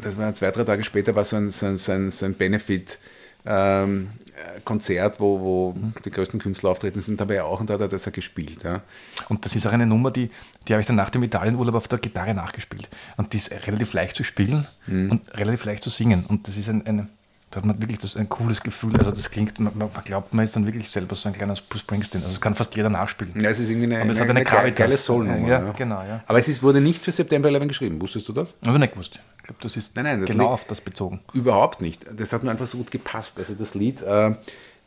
[0.00, 2.34] das war zwei, drei Tage später, war so ein, so ein, so ein, so ein
[2.34, 2.98] Benefit.
[3.46, 5.94] Ähm, äh, Konzert, wo, wo Mhm.
[6.04, 8.62] die größten Künstler auftreten sind, dabei auch und da hat er das ja gespielt.
[8.64, 8.82] Ja.
[9.30, 10.30] Und das ist auch eine Nummer, die,
[10.68, 12.90] die habe ich dann nach dem Italienurlaub auf der Gitarre nachgespielt.
[13.16, 15.10] Und die ist relativ leicht zu spielen Mhm.
[15.12, 16.26] und relativ leicht zu singen.
[16.26, 17.08] Und das ist ein, eine,
[17.50, 18.96] da hat man wirklich das, ein cooles Gefühl.
[18.96, 21.80] Also das klingt, man, man glaubt, man ist dann wirklich selber so ein kleiner Bruce
[21.80, 22.22] Springsteen.
[22.22, 23.32] Also das kann fast jeder nachspielen.
[23.40, 24.78] Ja, es ist irgendwie eine, Und es eine, hat eine geile- Gravitas.
[24.86, 25.48] geile Soul-Nummer.
[25.48, 25.72] Ja, ja.
[25.72, 26.22] genau, ja.
[26.26, 28.54] Aber es ist, wurde nicht für September 11 geschrieben, wusstest du das?
[28.62, 29.18] Also nicht gewusst.
[29.38, 31.20] Ich glaube, das ist Nein, nein, das genau liegt- auf das bezogen.
[31.34, 32.06] Überhaupt nicht.
[32.16, 33.36] Das hat mir einfach so gut gepasst.
[33.38, 34.34] Also das Lied, äh,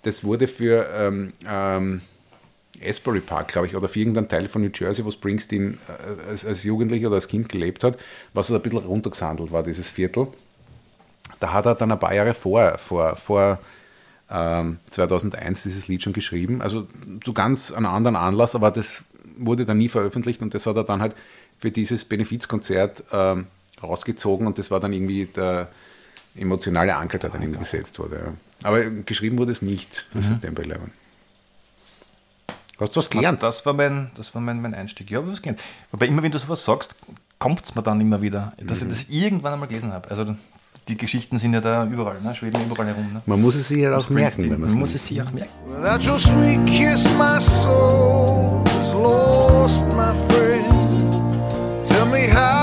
[0.04, 2.02] das wurde für ähm, ähm,
[2.82, 5.80] Asbury Park, glaube ich, oder für irgendeinen Teil von New Jersey, wo Springsteen
[6.26, 7.98] äh, als, als Jugendlicher oder als Kind gelebt hat,
[8.34, 10.28] was so ein bisschen runtergesandelt war, dieses Viertel.
[11.44, 13.60] Da hat er dann ein paar Jahre vor, vor, vor
[14.32, 16.62] ähm, 2001 dieses Lied schon geschrieben.
[16.62, 16.88] Also
[17.22, 19.04] zu ganz einem anderen Anlass, aber das
[19.38, 21.16] wurde dann nie veröffentlicht und das hat er dann halt
[21.60, 23.48] für dieses Benefizkonzert ähm,
[23.82, 25.68] rausgezogen und das war dann irgendwie der
[26.36, 28.16] emotionale Anker, der dann irgendwie gesetzt wurde.
[28.26, 28.34] Ja.
[28.70, 30.80] Aber geschrieben wurde es nicht für September 11.
[32.80, 33.44] Hast du was gelernt?
[33.44, 35.12] Das war mein, das war mein, mein Einstieg.
[35.12, 35.62] Ja, aber was gelernt.
[35.92, 36.96] Wobei immer, wenn du sowas sagst,
[37.38, 38.90] kommt es mir dann immer wieder, dass Mhm.
[38.90, 40.10] ich das irgendwann einmal gelesen habe.
[40.10, 40.36] Also
[40.88, 42.36] die Geschichten sind ja da überall, ne?
[42.36, 43.14] schweben überall herum.
[43.14, 43.22] Ne?
[43.26, 45.52] Man muss es sich halt auch merken, wenn man es muss es sich auch merken.
[45.68, 51.12] Without your sweet kiss, my soul is lost, my friend.
[51.88, 52.63] Tell me, how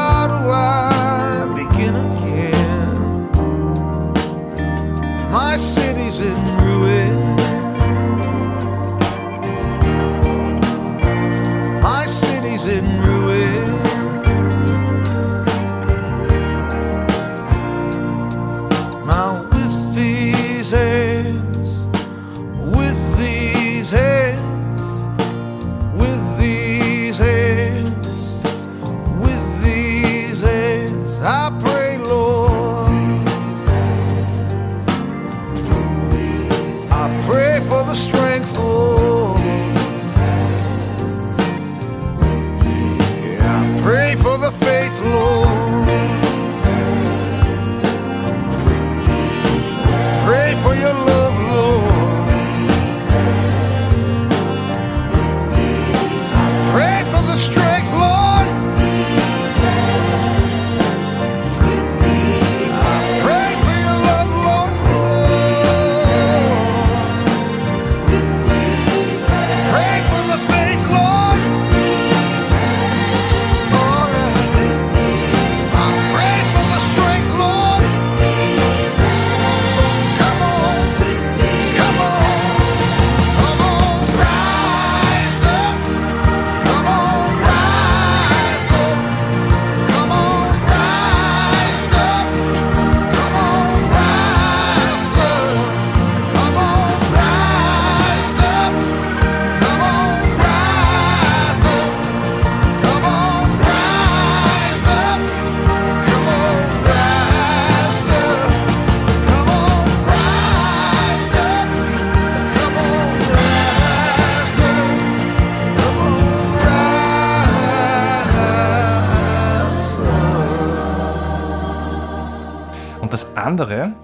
[123.51, 123.95] andere,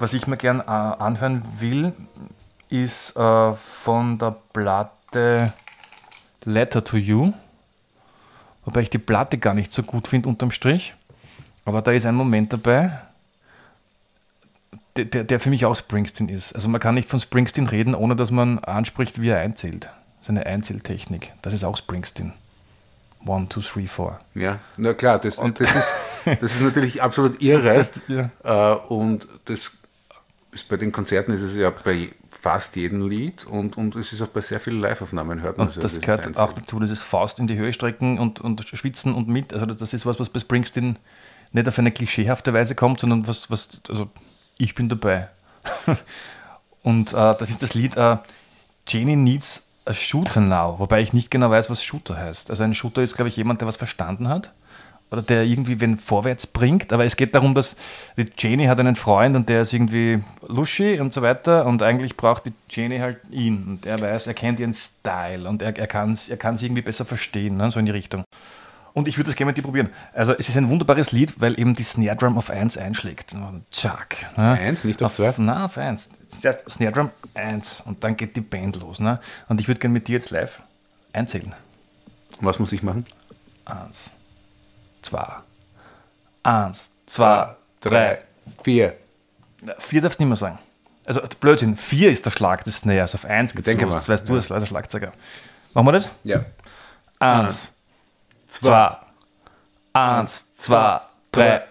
[0.00, 1.92] was ich mir gern äh, anhören will,
[2.68, 5.52] ist äh, von der Platte
[6.44, 7.32] Letter to You.
[8.64, 10.94] Wobei ich die Platte gar nicht so gut finde unterm Strich.
[11.64, 12.98] Aber da ist ein Moment dabei,
[14.96, 16.54] der, der, der für mich auch Springsteen ist.
[16.54, 19.90] Also man kann nicht von Springsteen reden, ohne dass man anspricht, wie er einzählt.
[20.20, 21.32] Seine Einzähltechnik.
[21.42, 22.32] Das ist auch Springsteen.
[23.24, 24.18] One, two, three, four.
[24.34, 25.94] Ja, na klar, das, das, ist,
[26.40, 27.74] das ist natürlich absolut irre.
[27.74, 28.30] Das- ja.
[28.44, 29.70] äh, und das
[30.52, 34.22] ist bei den Konzerten ist es ja bei fast jedem Lied und, und es ist
[34.22, 36.46] auch bei sehr vielen Live-Aufnahmen hört man Und das dieses gehört Einzelne.
[36.46, 39.52] auch dazu, dieses Faust in die Höhe strecken und, und schwitzen und mit.
[39.52, 40.98] Also das, das ist was, was bei Springsteen
[41.52, 44.08] nicht auf eine klischeehafte Weise kommt, sondern was, was also
[44.56, 45.28] ich bin dabei.
[46.82, 48.18] und äh, das ist das Lied äh,
[48.86, 52.50] Jenny Needs a Shooter Now, wobei ich nicht genau weiß, was Shooter heißt.
[52.50, 54.52] Also ein Shooter ist, glaube ich, jemand, der was verstanden hat
[55.10, 57.76] oder der irgendwie wen vorwärts bringt, aber es geht darum, dass
[58.16, 62.16] die Jenny hat einen Freund und der ist irgendwie luschi und so weiter und eigentlich
[62.16, 65.86] braucht die Jenny halt ihn und er weiß, er kennt ihren Style und er, er
[65.86, 67.70] kann es er kann's irgendwie besser verstehen, ne?
[67.70, 68.24] so in die Richtung.
[68.94, 69.90] Und ich würde das gerne mit dir probieren.
[70.12, 73.36] Also es ist ein wunderbares Lied, weil eben die Snare Drum auf 1 einschlägt.
[73.70, 74.08] Chuck.
[74.36, 74.52] Ne?
[74.52, 75.32] Eins, nicht auf zwei?
[75.38, 76.10] Na, auf 1.
[76.26, 78.98] Zuerst Snare Drum 1 und dann geht die Band los.
[78.98, 79.20] Ne?
[79.48, 80.62] Und ich würde gerne mit dir jetzt live
[81.12, 81.54] einzählen.
[82.40, 83.04] Was muss ich machen?
[83.64, 84.10] Eins,
[85.02, 85.26] zwei,
[86.42, 88.22] eins, zwei, drei.
[88.62, 88.96] vier.
[89.78, 90.58] Vier darfst du nicht mehr sagen.
[91.04, 93.14] Also Blödsinn, vier ist der Schlag des Snares.
[93.14, 93.92] Auf eins geht's denke los.
[93.94, 93.98] mal.
[93.98, 95.12] Das weißt du als als Schlagzeuger.
[95.74, 96.10] Machen wir das?
[96.22, 96.44] Ja.
[97.18, 97.72] Eins,
[98.46, 98.96] zwei,
[99.92, 101.00] eins, zwei,
[101.32, 101.64] drei.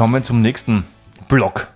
[0.00, 0.84] Kommen zum nächsten
[1.28, 1.68] Block.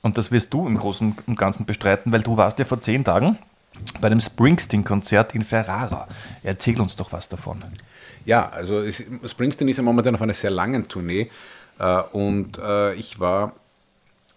[0.00, 3.04] Und das wirst du im Großen und Ganzen bestreiten, weil du warst ja vor zehn
[3.04, 3.38] Tagen
[4.00, 6.08] bei dem Springsteen-Konzert in Ferrara.
[6.42, 7.62] Erzähl uns doch was davon.
[8.24, 8.82] Ja, also
[9.26, 11.28] Springsteen ist ja momentan auf einer sehr langen Tournee
[11.78, 13.52] äh, und äh, ich war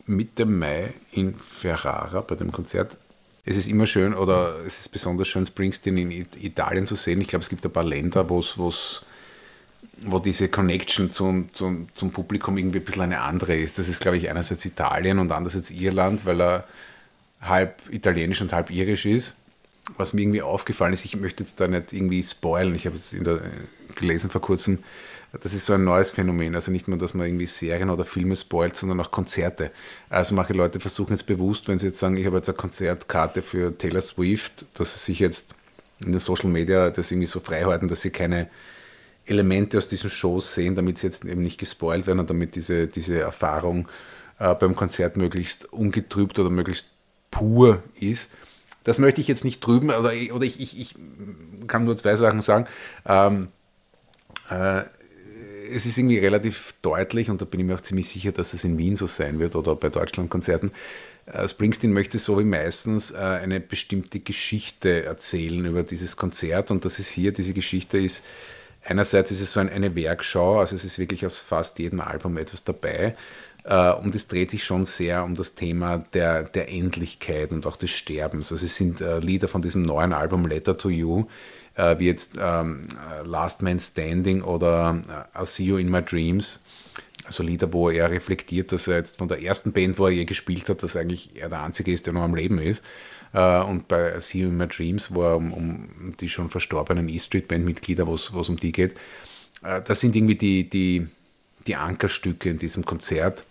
[0.05, 2.97] Mitte Mai in Ferrara bei dem Konzert.
[3.45, 7.21] Es ist immer schön oder es ist besonders schön, Springsteen in It- Italien zu sehen.
[7.21, 9.01] Ich glaube, es gibt ein paar Länder, wo es
[10.03, 13.79] wo diese Connection zum, zum, zum Publikum irgendwie ein bisschen eine andere ist.
[13.79, 16.63] Das ist, glaube ich, einerseits Italien und andererseits Irland, weil er
[17.41, 19.35] halb italienisch und halb irisch ist.
[19.97, 23.09] Was mir irgendwie aufgefallen ist, ich möchte jetzt da nicht irgendwie spoilen, ich habe es
[23.09, 23.41] der,
[23.95, 24.83] gelesen vor kurzem,
[25.41, 26.55] das ist so ein neues Phänomen.
[26.55, 29.71] Also nicht nur, dass man irgendwie Serien oder Filme spoilt, sondern auch Konzerte.
[30.09, 33.41] Also manche Leute versuchen jetzt bewusst, wenn sie jetzt sagen, ich habe jetzt eine Konzertkarte
[33.41, 35.55] für Taylor Swift, dass sie sich jetzt
[35.99, 38.49] in den Social Media das irgendwie so frei halten, dass sie keine
[39.29, 42.87] Elemente aus diesen Shows sehen, damit sie jetzt eben nicht gespoilt werden und damit diese,
[42.87, 43.87] diese Erfahrung
[44.39, 46.87] äh, beim Konzert möglichst ungetrübt oder möglichst
[47.31, 48.29] pur ist.
[48.83, 50.95] Das möchte ich jetzt nicht drüben, oder, oder ich, ich, ich
[51.67, 52.65] kann nur zwei Sachen sagen.
[53.05, 53.49] Ähm,
[54.49, 54.83] äh,
[55.71, 58.63] es ist irgendwie relativ deutlich und da bin ich mir auch ziemlich sicher, dass es
[58.63, 60.71] in Wien so sein wird oder bei Deutschlandkonzerten.
[61.25, 66.85] Äh, Springsteen möchte so wie meistens äh, eine bestimmte Geschichte erzählen über dieses Konzert und
[66.85, 68.23] das ist hier, diese Geschichte ist,
[68.89, 72.37] einerseits ist es so ein, eine Werkschau, also es ist wirklich aus fast jedem Album
[72.37, 73.15] etwas dabei
[73.63, 77.75] äh, und es dreht sich schon sehr um das Thema der, der Endlichkeit und auch
[77.75, 78.51] des Sterbens.
[78.51, 81.25] Also es sind äh, Lieder von diesem neuen Album Letter to You,
[81.75, 85.01] äh, wie jetzt ähm, äh, Last Man Standing oder
[85.35, 86.61] I'll See You in My Dreams.
[87.25, 90.25] also Lieder, wo er reflektiert, dass er jetzt von der ersten Band, wo er je
[90.25, 92.83] gespielt hat, dass eigentlich er der Einzige ist, der noch am Leben ist.
[93.33, 98.07] Äh, und bei See You in My Dreams, wo um, um die schon verstorbenen E-Street-Band-Mitglieder,
[98.07, 98.95] wo es um die geht,
[99.63, 101.07] äh, das sind irgendwie die, die,
[101.67, 103.43] die Ankerstücke in diesem Konzert.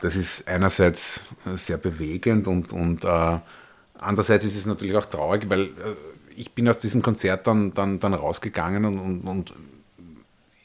[0.00, 3.38] Das ist einerseits sehr bewegend und, und äh,
[3.98, 5.68] andererseits ist es natürlich auch traurig, weil äh,
[6.36, 9.54] ich bin aus diesem Konzert dann, dann, dann rausgegangen und, und, und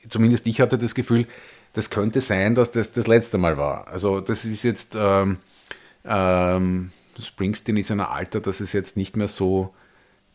[0.07, 1.25] zumindest ich hatte das Gefühl,
[1.73, 3.87] das könnte sein, dass das das letzte Mal war.
[3.87, 5.37] Also das ist jetzt, ähm,
[6.05, 9.73] ähm, Springsteen ist in einem Alter, dass es jetzt nicht mehr so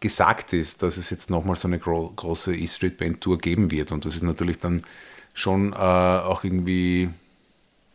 [0.01, 3.93] gesagt ist, dass es jetzt nochmal so eine gro große E-Street Band Tour geben wird.
[3.93, 4.85] Und das ist natürlich dann
[5.35, 7.11] schon äh, auch irgendwie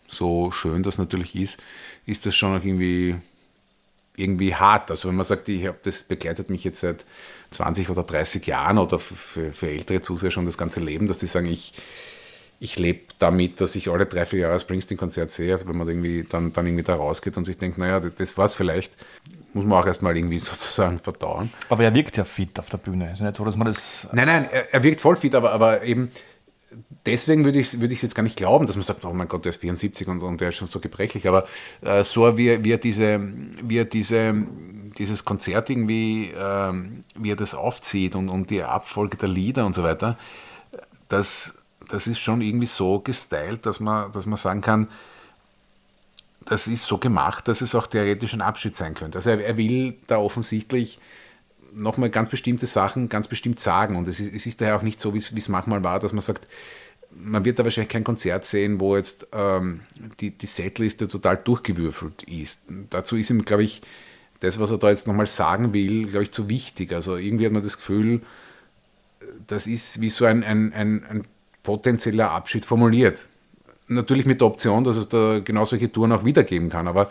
[0.08, 1.60] so schön das natürlich ist,
[2.06, 3.16] ist das schon auch irgendwie,
[4.16, 4.92] irgendwie hart.
[4.92, 7.06] Also wenn man sagt, ich habe das begleitet mich jetzt seit
[7.52, 11.28] 20 oder 30 Jahren oder für, für ältere Zuseher schon das ganze Leben, dass die
[11.28, 11.74] sagen, ich,
[12.64, 15.52] ich lebe damit, dass ich alle drei, vier Jahre Springsteen-Konzert sehe.
[15.52, 18.38] Also wenn man irgendwie dann, dann irgendwie da rausgeht und sich denkt, naja, das, das
[18.38, 18.94] war es vielleicht,
[19.54, 21.52] muss man auch erstmal irgendwie sozusagen verdauen.
[21.68, 23.12] Aber er wirkt ja fit auf der Bühne.
[23.12, 24.08] Ist ja nicht so, dass man das.
[24.14, 26.10] Nein, nein, er, er wirkt voll fit, aber, aber eben
[27.06, 29.44] deswegen würde ich es würd jetzt gar nicht glauben, dass man sagt, oh mein Gott,
[29.44, 31.28] der ist 74 und, und der ist schon so gebrechlich.
[31.28, 31.46] Aber
[31.82, 33.20] äh, so wie, wie er, diese,
[33.62, 34.34] wie er diese,
[34.98, 36.74] dieses Konzert irgendwie, äh,
[37.18, 40.18] wie er das aufzieht und, und die Abfolge der Lieder und so weiter,
[41.10, 41.58] das,
[41.90, 44.88] das ist schon irgendwie so gestylt, dass man, dass man sagen kann,
[46.46, 49.18] das ist so gemacht, dass es auch theoretisch ein Abschied sein könnte.
[49.18, 51.00] Also er, er will da offensichtlich
[51.76, 53.96] nochmal ganz bestimmte Sachen ganz bestimmt sagen.
[53.96, 56.22] Und es ist, es ist daher auch nicht so, wie es manchmal war, dass man
[56.22, 56.48] sagt,
[57.16, 59.82] man wird da wahrscheinlich kein Konzert sehen, wo jetzt ähm,
[60.20, 62.62] die, die Setliste total durchgewürfelt ist.
[62.90, 63.82] Dazu ist ihm, glaube ich,
[64.40, 66.92] das, was er da jetzt nochmal sagen will, glaube ich, zu wichtig.
[66.92, 68.22] Also irgendwie hat man das Gefühl,
[69.48, 71.24] das ist wie so ein, ein, ein, ein
[71.64, 73.28] potenzieller Abschied formuliert.
[73.88, 77.10] Natürlich mit der Option, dass es da genau solche Touren auch wiedergeben kann, aber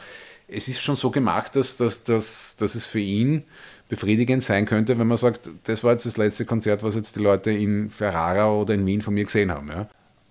[0.48, 3.44] es ist schon so gemacht, dass, dass, dass, dass es für ihn
[3.88, 7.20] befriedigend sein könnte, wenn man sagt, das war jetzt das letzte Konzert, was jetzt die
[7.20, 9.68] Leute in Ferrara oder in Wien von mir gesehen haben.
[9.68, 9.88] Ja.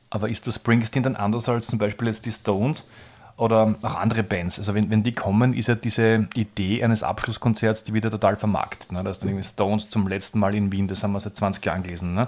[0.09, 2.85] Aber ist das Springsteen dann anders als zum Beispiel jetzt die Stones
[3.41, 4.59] oder auch andere Bands?
[4.59, 8.91] Also wenn, wenn die kommen, ist ja diese Idee eines Abschlusskonzerts, die wieder total vermarktet.
[8.91, 9.03] Ne?
[9.03, 11.65] Da ist dann irgendwie Stones zum letzten Mal in Wien, das haben wir seit 20
[11.65, 12.13] Jahren gelesen.
[12.13, 12.27] Ne?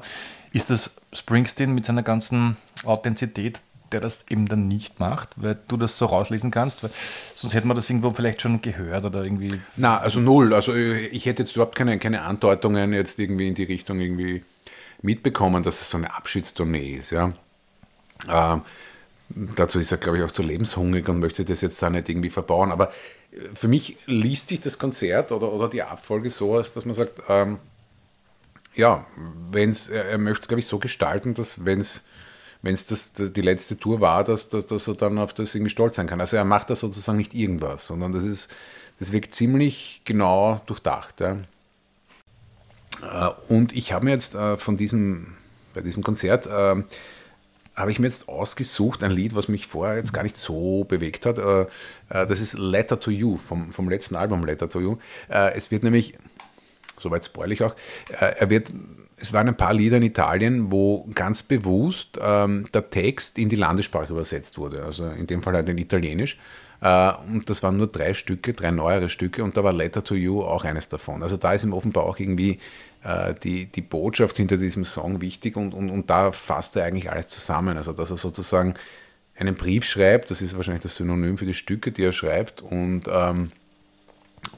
[0.52, 3.62] Ist das Springsteen mit seiner ganzen Authentizität
[3.92, 6.82] der das eben dann nicht macht, weil du das so rauslesen kannst?
[6.82, 6.90] Weil
[7.36, 9.50] sonst hätte man das irgendwo vielleicht schon gehört oder irgendwie.
[9.76, 10.52] Na, also null.
[10.56, 14.44] Also ich hätte jetzt überhaupt keine, keine Andeutungen jetzt irgendwie in die Richtung irgendwie
[15.04, 17.12] mitbekommen, dass es so eine Abschiedstournee ist.
[17.12, 17.34] Ja.
[18.28, 18.64] Ähm,
[19.36, 22.30] dazu ist er, glaube ich, auch zu lebenshungrig und möchte das jetzt da nicht irgendwie
[22.30, 22.72] verbauen.
[22.72, 22.92] Aber
[23.54, 27.22] für mich liest sich das Konzert oder, oder die Abfolge so aus, dass man sagt,
[27.30, 27.58] ähm,
[28.76, 29.06] ja,
[29.52, 32.04] wenn's, er möchte es, glaube ich, so gestalten, dass wenn es
[32.64, 35.54] wenn es das, das, die letzte Tour war, dass, dass, dass, er dann auf das
[35.54, 36.22] irgendwie stolz sein kann.
[36.22, 38.50] Also er macht da sozusagen nicht irgendwas, sondern das ist,
[39.00, 41.20] das wirkt ziemlich genau durchdacht.
[41.20, 41.40] Ja.
[43.02, 45.34] Äh, und ich habe mir jetzt äh, von diesem,
[45.74, 46.82] bei diesem Konzert, äh,
[47.76, 51.26] habe ich mir jetzt ausgesucht, ein Lied, was mich vorher jetzt gar nicht so bewegt
[51.26, 51.40] hat.
[52.10, 54.98] Das ist Letter to You vom, vom letzten Album Letter to You.
[55.28, 56.14] Es wird nämlich,
[57.00, 57.76] soweit spoil ich auch,
[58.20, 58.72] er wird
[59.24, 63.56] es waren ein paar Lieder in Italien, wo ganz bewusst ähm, der Text in die
[63.56, 66.38] Landessprache übersetzt wurde, also in dem Fall halt in Italienisch.
[66.82, 70.16] Äh, und das waren nur drei Stücke, drei neuere Stücke und da war Letter to
[70.16, 71.24] You auch eines davon.
[71.24, 72.58] Also da ist ihm offenbar auch irgendwie äh,
[73.44, 77.28] die, die Botschaft hinter diesem Song wichtig und, und, und da fasst er eigentlich alles
[77.28, 77.76] zusammen.
[77.76, 78.76] Also dass er sozusagen
[79.36, 83.04] einen Brief schreibt, das ist wahrscheinlich das Synonym für die Stücke, die er schreibt und,
[83.12, 83.52] ähm,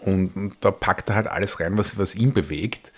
[0.01, 2.91] und, und da packt er halt alles rein, was, was ihn bewegt.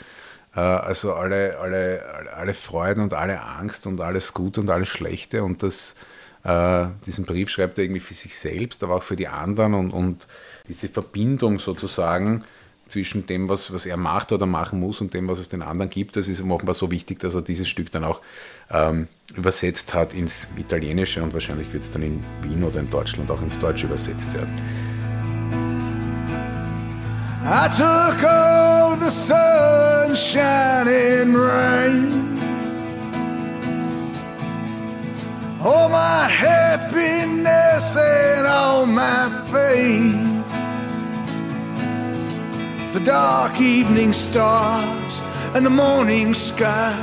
[0.55, 5.43] Äh, also alle, alle, alle Freuden und alle Angst und alles Gute und alles Schlechte.
[5.43, 5.95] Und das,
[6.43, 9.73] äh, diesen Brief schreibt er irgendwie für sich selbst, aber auch für die anderen.
[9.73, 10.27] Und, und
[10.67, 12.43] diese Verbindung sozusagen
[12.89, 15.89] zwischen dem, was, was er macht oder machen muss und dem, was es den anderen
[15.89, 18.21] gibt, das ist ihm offenbar so wichtig, dass er dieses Stück dann auch
[18.71, 23.29] ähm, übersetzt hat ins Italienische und wahrscheinlich wird es dann in Wien oder in Deutschland
[23.31, 24.53] auch ins Deutsche übersetzt werden.
[27.49, 32.11] I took all the sunshine and rain,
[35.61, 40.36] all my happiness and all my pain.
[42.97, 45.21] The dark evening stars
[45.53, 46.97] and the morning sky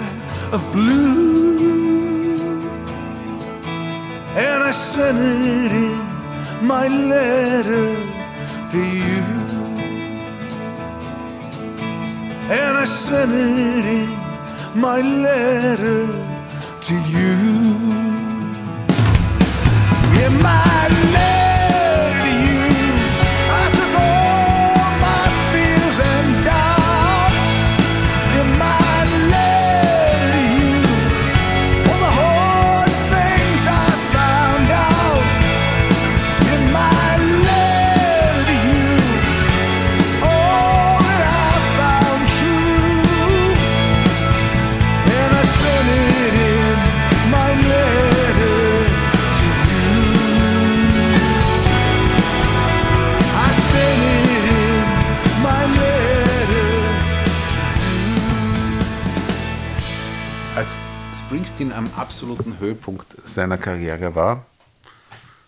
[0.51, 2.35] of blue.
[4.35, 7.95] And I sent it in my letter
[8.73, 9.23] to you.
[12.51, 16.07] and I sent it in my letter
[16.89, 17.37] to you.
[20.25, 21.44] In my letter
[61.55, 64.45] Springsteen am absoluten Höhepunkt seiner Karriere war,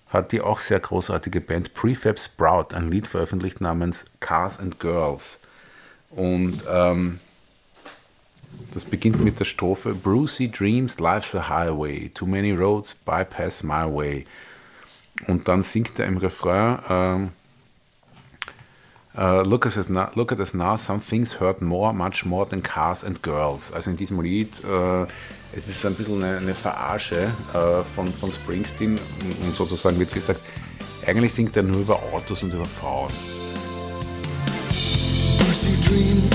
[0.09, 5.41] hat die auch sehr großartige Band Prefab Sprout ein Lied veröffentlicht namens Cars and Girls.
[6.11, 7.19] Und ähm,
[8.73, 13.85] das beginnt mit der Strophe Brucey Dreams, life's a highway, too many roads bypass my
[13.85, 14.27] way.
[15.27, 17.33] Und dann singt er im Refrain ähm,
[19.19, 22.45] Uh, look, at us now, look at us now, some things hurt more, much more
[22.45, 23.73] than cars and girls.
[23.73, 25.07] Also in diesem Lied, äh,
[25.55, 28.99] es ist ein bisschen eine, eine Verarsche äh, von, von Springsteen
[29.43, 30.41] und, sozusagen wird gesagt,
[31.07, 33.11] eigentlich singt er nur über Autos und über Frauen.
[35.39, 36.31] Pussy dreams.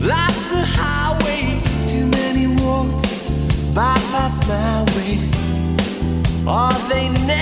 [0.00, 3.12] Life's a highway, too many roads
[3.74, 5.18] bypass my way.
[6.46, 7.41] Or they never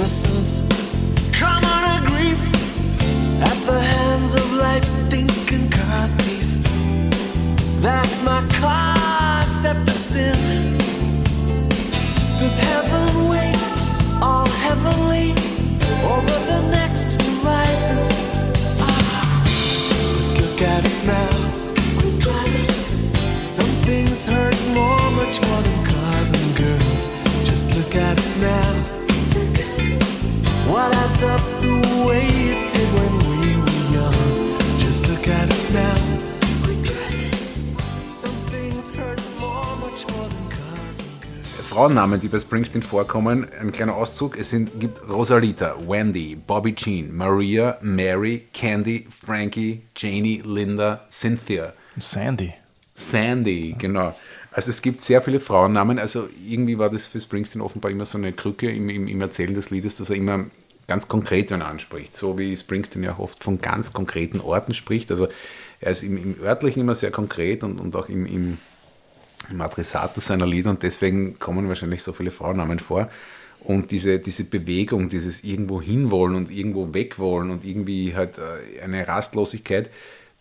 [0.00, 0.62] Innocence,
[1.38, 2.40] common a grief
[3.42, 6.56] at the hands of life's stinking car thief.
[7.82, 10.78] That's my concept of sin.
[12.38, 13.60] Does heaven wait
[14.22, 15.32] all heavenly
[16.08, 17.98] over the next horizon?
[18.80, 21.30] Ah, but look at us now.
[21.98, 23.42] We're driving.
[23.42, 27.10] Some things hurt more, much more than cars and girls.
[27.44, 28.99] Just look at us now.
[31.20, 34.58] What adds up the way it did when we were young?
[34.78, 35.94] Just look at us now.
[36.64, 37.76] We're driving.
[38.08, 41.68] Some things hurt more, much more than cars and girls.
[41.68, 44.38] Frauennamen, die bei Springsteen vorkommen, ein kleiner Auszug.
[44.38, 51.74] Es sind, gibt Rosalita, Wendy, Bobby Jean, Maria, Mary, Candy, Frankie, Janie, Linda, Cynthia.
[51.98, 52.54] Sandy.
[52.94, 54.14] Sandy, genau.
[54.52, 55.98] Also es gibt sehr viele Frauennamen.
[55.98, 59.52] Also irgendwie war das für Springsteen offenbar immer so eine Krücke im, im, im Erzählen
[59.52, 60.46] des Liedes, dass er immer
[60.90, 62.16] ganz konkret wen anspricht.
[62.16, 65.12] So wie Springsteen ja auch oft von ganz konkreten Orten spricht.
[65.12, 65.28] Also
[65.78, 68.58] er ist im, im Örtlichen immer sehr konkret und, und auch im, im,
[69.48, 73.08] im Adressat seiner Lieder und deswegen kommen wahrscheinlich so viele Frauennamen vor.
[73.60, 79.06] Und diese, diese Bewegung, dieses irgendwo hinwollen und irgendwo wegwollen und irgendwie halt äh, eine
[79.06, 79.90] Rastlosigkeit,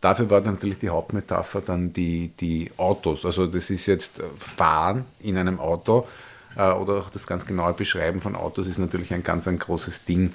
[0.01, 3.23] dafür war dann natürlich die Hauptmetapher dann die, die Autos.
[3.23, 6.07] Also das ist jetzt Fahren in einem Auto
[6.55, 10.05] äh, oder auch das ganz genaue Beschreiben von Autos ist natürlich ein ganz ein großes
[10.05, 10.33] Ding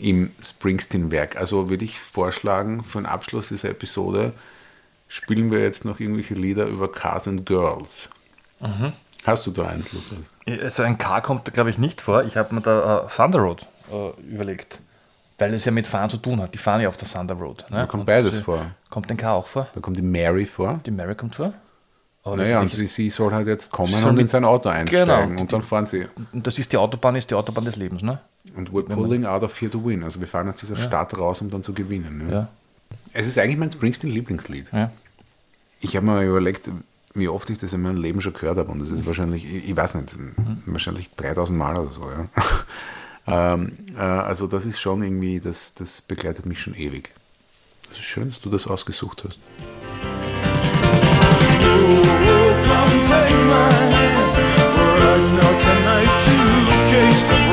[0.00, 1.36] im Springsteen-Werk.
[1.36, 4.32] Also würde ich vorschlagen, für den Abschluss dieser Episode
[5.08, 8.08] spielen wir jetzt noch irgendwelche Lieder über Cars and Girls.
[9.24, 10.62] Hast du da eins, Lukas?
[10.62, 12.24] Also ein K kommt da, glaube ich, nicht vor.
[12.24, 14.80] Ich habe mir da äh, Thunder Road äh, überlegt.
[15.38, 16.52] Weil es ja mit Fahren zu tun hat.
[16.52, 17.64] Die fahren ja auf der Thunder Road.
[17.70, 17.76] Ne?
[17.78, 18.66] Da kommt Und beides sie- vor.
[18.90, 19.68] Kommt ein K auch vor?
[19.72, 20.80] Da kommt die Mary vor.
[20.84, 21.54] Die Mary kommt vor?
[22.22, 25.06] Aber Naja, und sie, sie soll halt jetzt kommen und in sein Auto einsteigen.
[25.28, 25.40] Genau.
[25.40, 26.06] Und dann fahren sie.
[26.32, 28.20] Und das ist die Autobahn, ist die Autobahn des Lebens, ne?
[28.56, 30.02] Und we're pulling out of here to win.
[30.02, 32.28] Also wir fahren aus dieser Stadt raus, um dann zu gewinnen.
[32.28, 32.34] Ja.
[32.34, 32.48] Ja.
[33.12, 34.72] Es ist eigentlich mein Springsteen-Lieblingslied.
[34.72, 34.90] ja.
[35.82, 36.70] Ich habe mir überlegt,
[37.14, 38.70] wie oft ich das in meinem Leben schon gehört habe.
[38.70, 40.16] Und das ist wahrscheinlich, ich weiß nicht,
[40.66, 42.02] wahrscheinlich 3000 Mal oder so.
[42.10, 42.28] Ja.
[43.54, 47.10] ähm, äh, also das ist schon irgendwie, das, das begleitet mich schon ewig.
[47.90, 49.38] Es ist schön, dass du das ausgesucht hast.
[52.66, 53.94] Come take my hand.
[54.76, 56.34] We're riding out tonight to
[56.90, 57.49] chase the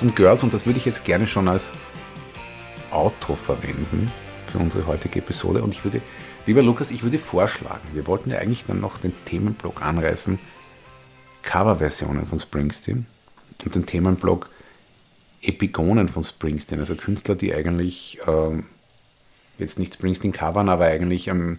[0.00, 1.72] Cars and Girls und das würde ich jetzt gerne schon als
[2.90, 4.10] Outro verwenden
[4.46, 5.62] für unsere heutige Episode.
[5.62, 6.00] Und ich würde,
[6.46, 10.38] lieber Lukas, ich würde vorschlagen, wir wollten ja eigentlich dann noch den Themenblock anreißen,
[11.42, 13.04] Coverversionen von Springsteen
[13.62, 14.48] und den Themenblock
[15.42, 18.64] Epigonen von Springsteen, also Künstler, die eigentlich ähm,
[19.58, 21.58] jetzt nicht Springsteen covern, aber eigentlich ähm,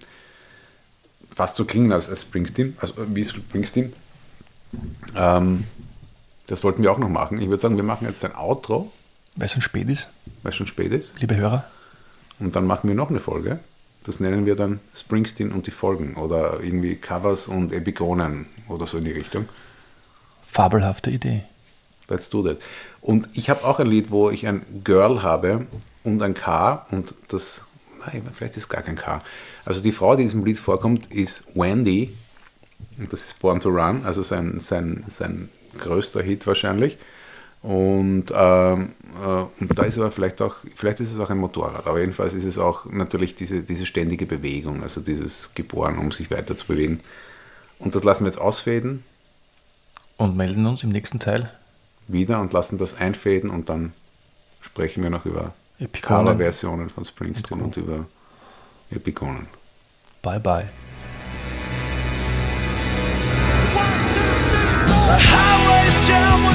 [1.30, 3.94] fast so klingen als, als Springsteen, also äh, wie Springsteen.
[5.16, 5.66] Ähm,
[6.52, 7.42] das wollten wir auch noch machen.
[7.42, 8.92] Ich würde sagen, wir machen jetzt ein Outro,
[9.38, 10.10] Weil es schon spät ist,
[10.44, 11.20] weil es schon spät ist.
[11.22, 11.64] liebe Hörer.
[12.40, 13.60] Und dann machen wir noch eine Folge.
[14.04, 18.98] Das nennen wir dann Springsteen und die Folgen oder irgendwie Covers und Epigonen oder so
[18.98, 19.48] in die Richtung.
[20.46, 21.44] Fabelhafte Idee.
[22.10, 22.58] Let's do that.
[23.00, 25.68] Und ich habe auch ein Lied, wo ich ein Girl habe
[26.04, 27.64] und ein K und das,
[28.06, 29.22] nein, vielleicht ist gar kein K.
[29.64, 32.14] Also die Frau, die in diesem Lied vorkommt, ist Wendy
[32.98, 36.98] und das ist Born to Run, also sein, sein, sein größter Hit wahrscheinlich.
[37.62, 38.94] Und, ähm,
[39.24, 42.34] äh, und da ist aber vielleicht auch, vielleicht ist es auch ein Motorrad, aber jedenfalls
[42.34, 46.66] ist es auch natürlich diese, diese ständige Bewegung, also dieses Geboren, um sich weiter zu
[46.66, 47.02] bewegen.
[47.78, 49.04] Und das lassen wir jetzt ausfäden
[50.18, 51.52] Und melden uns im nächsten Teil.
[52.08, 53.94] wieder und lassen das einfäden und dann
[54.62, 55.54] sprechen wir noch über.
[56.02, 58.06] Cover-Versionen von Springsteen Und und über
[58.92, 59.48] Epigonen.
[60.22, 60.91] Bye bye.
[65.12, 66.51] The highway's jam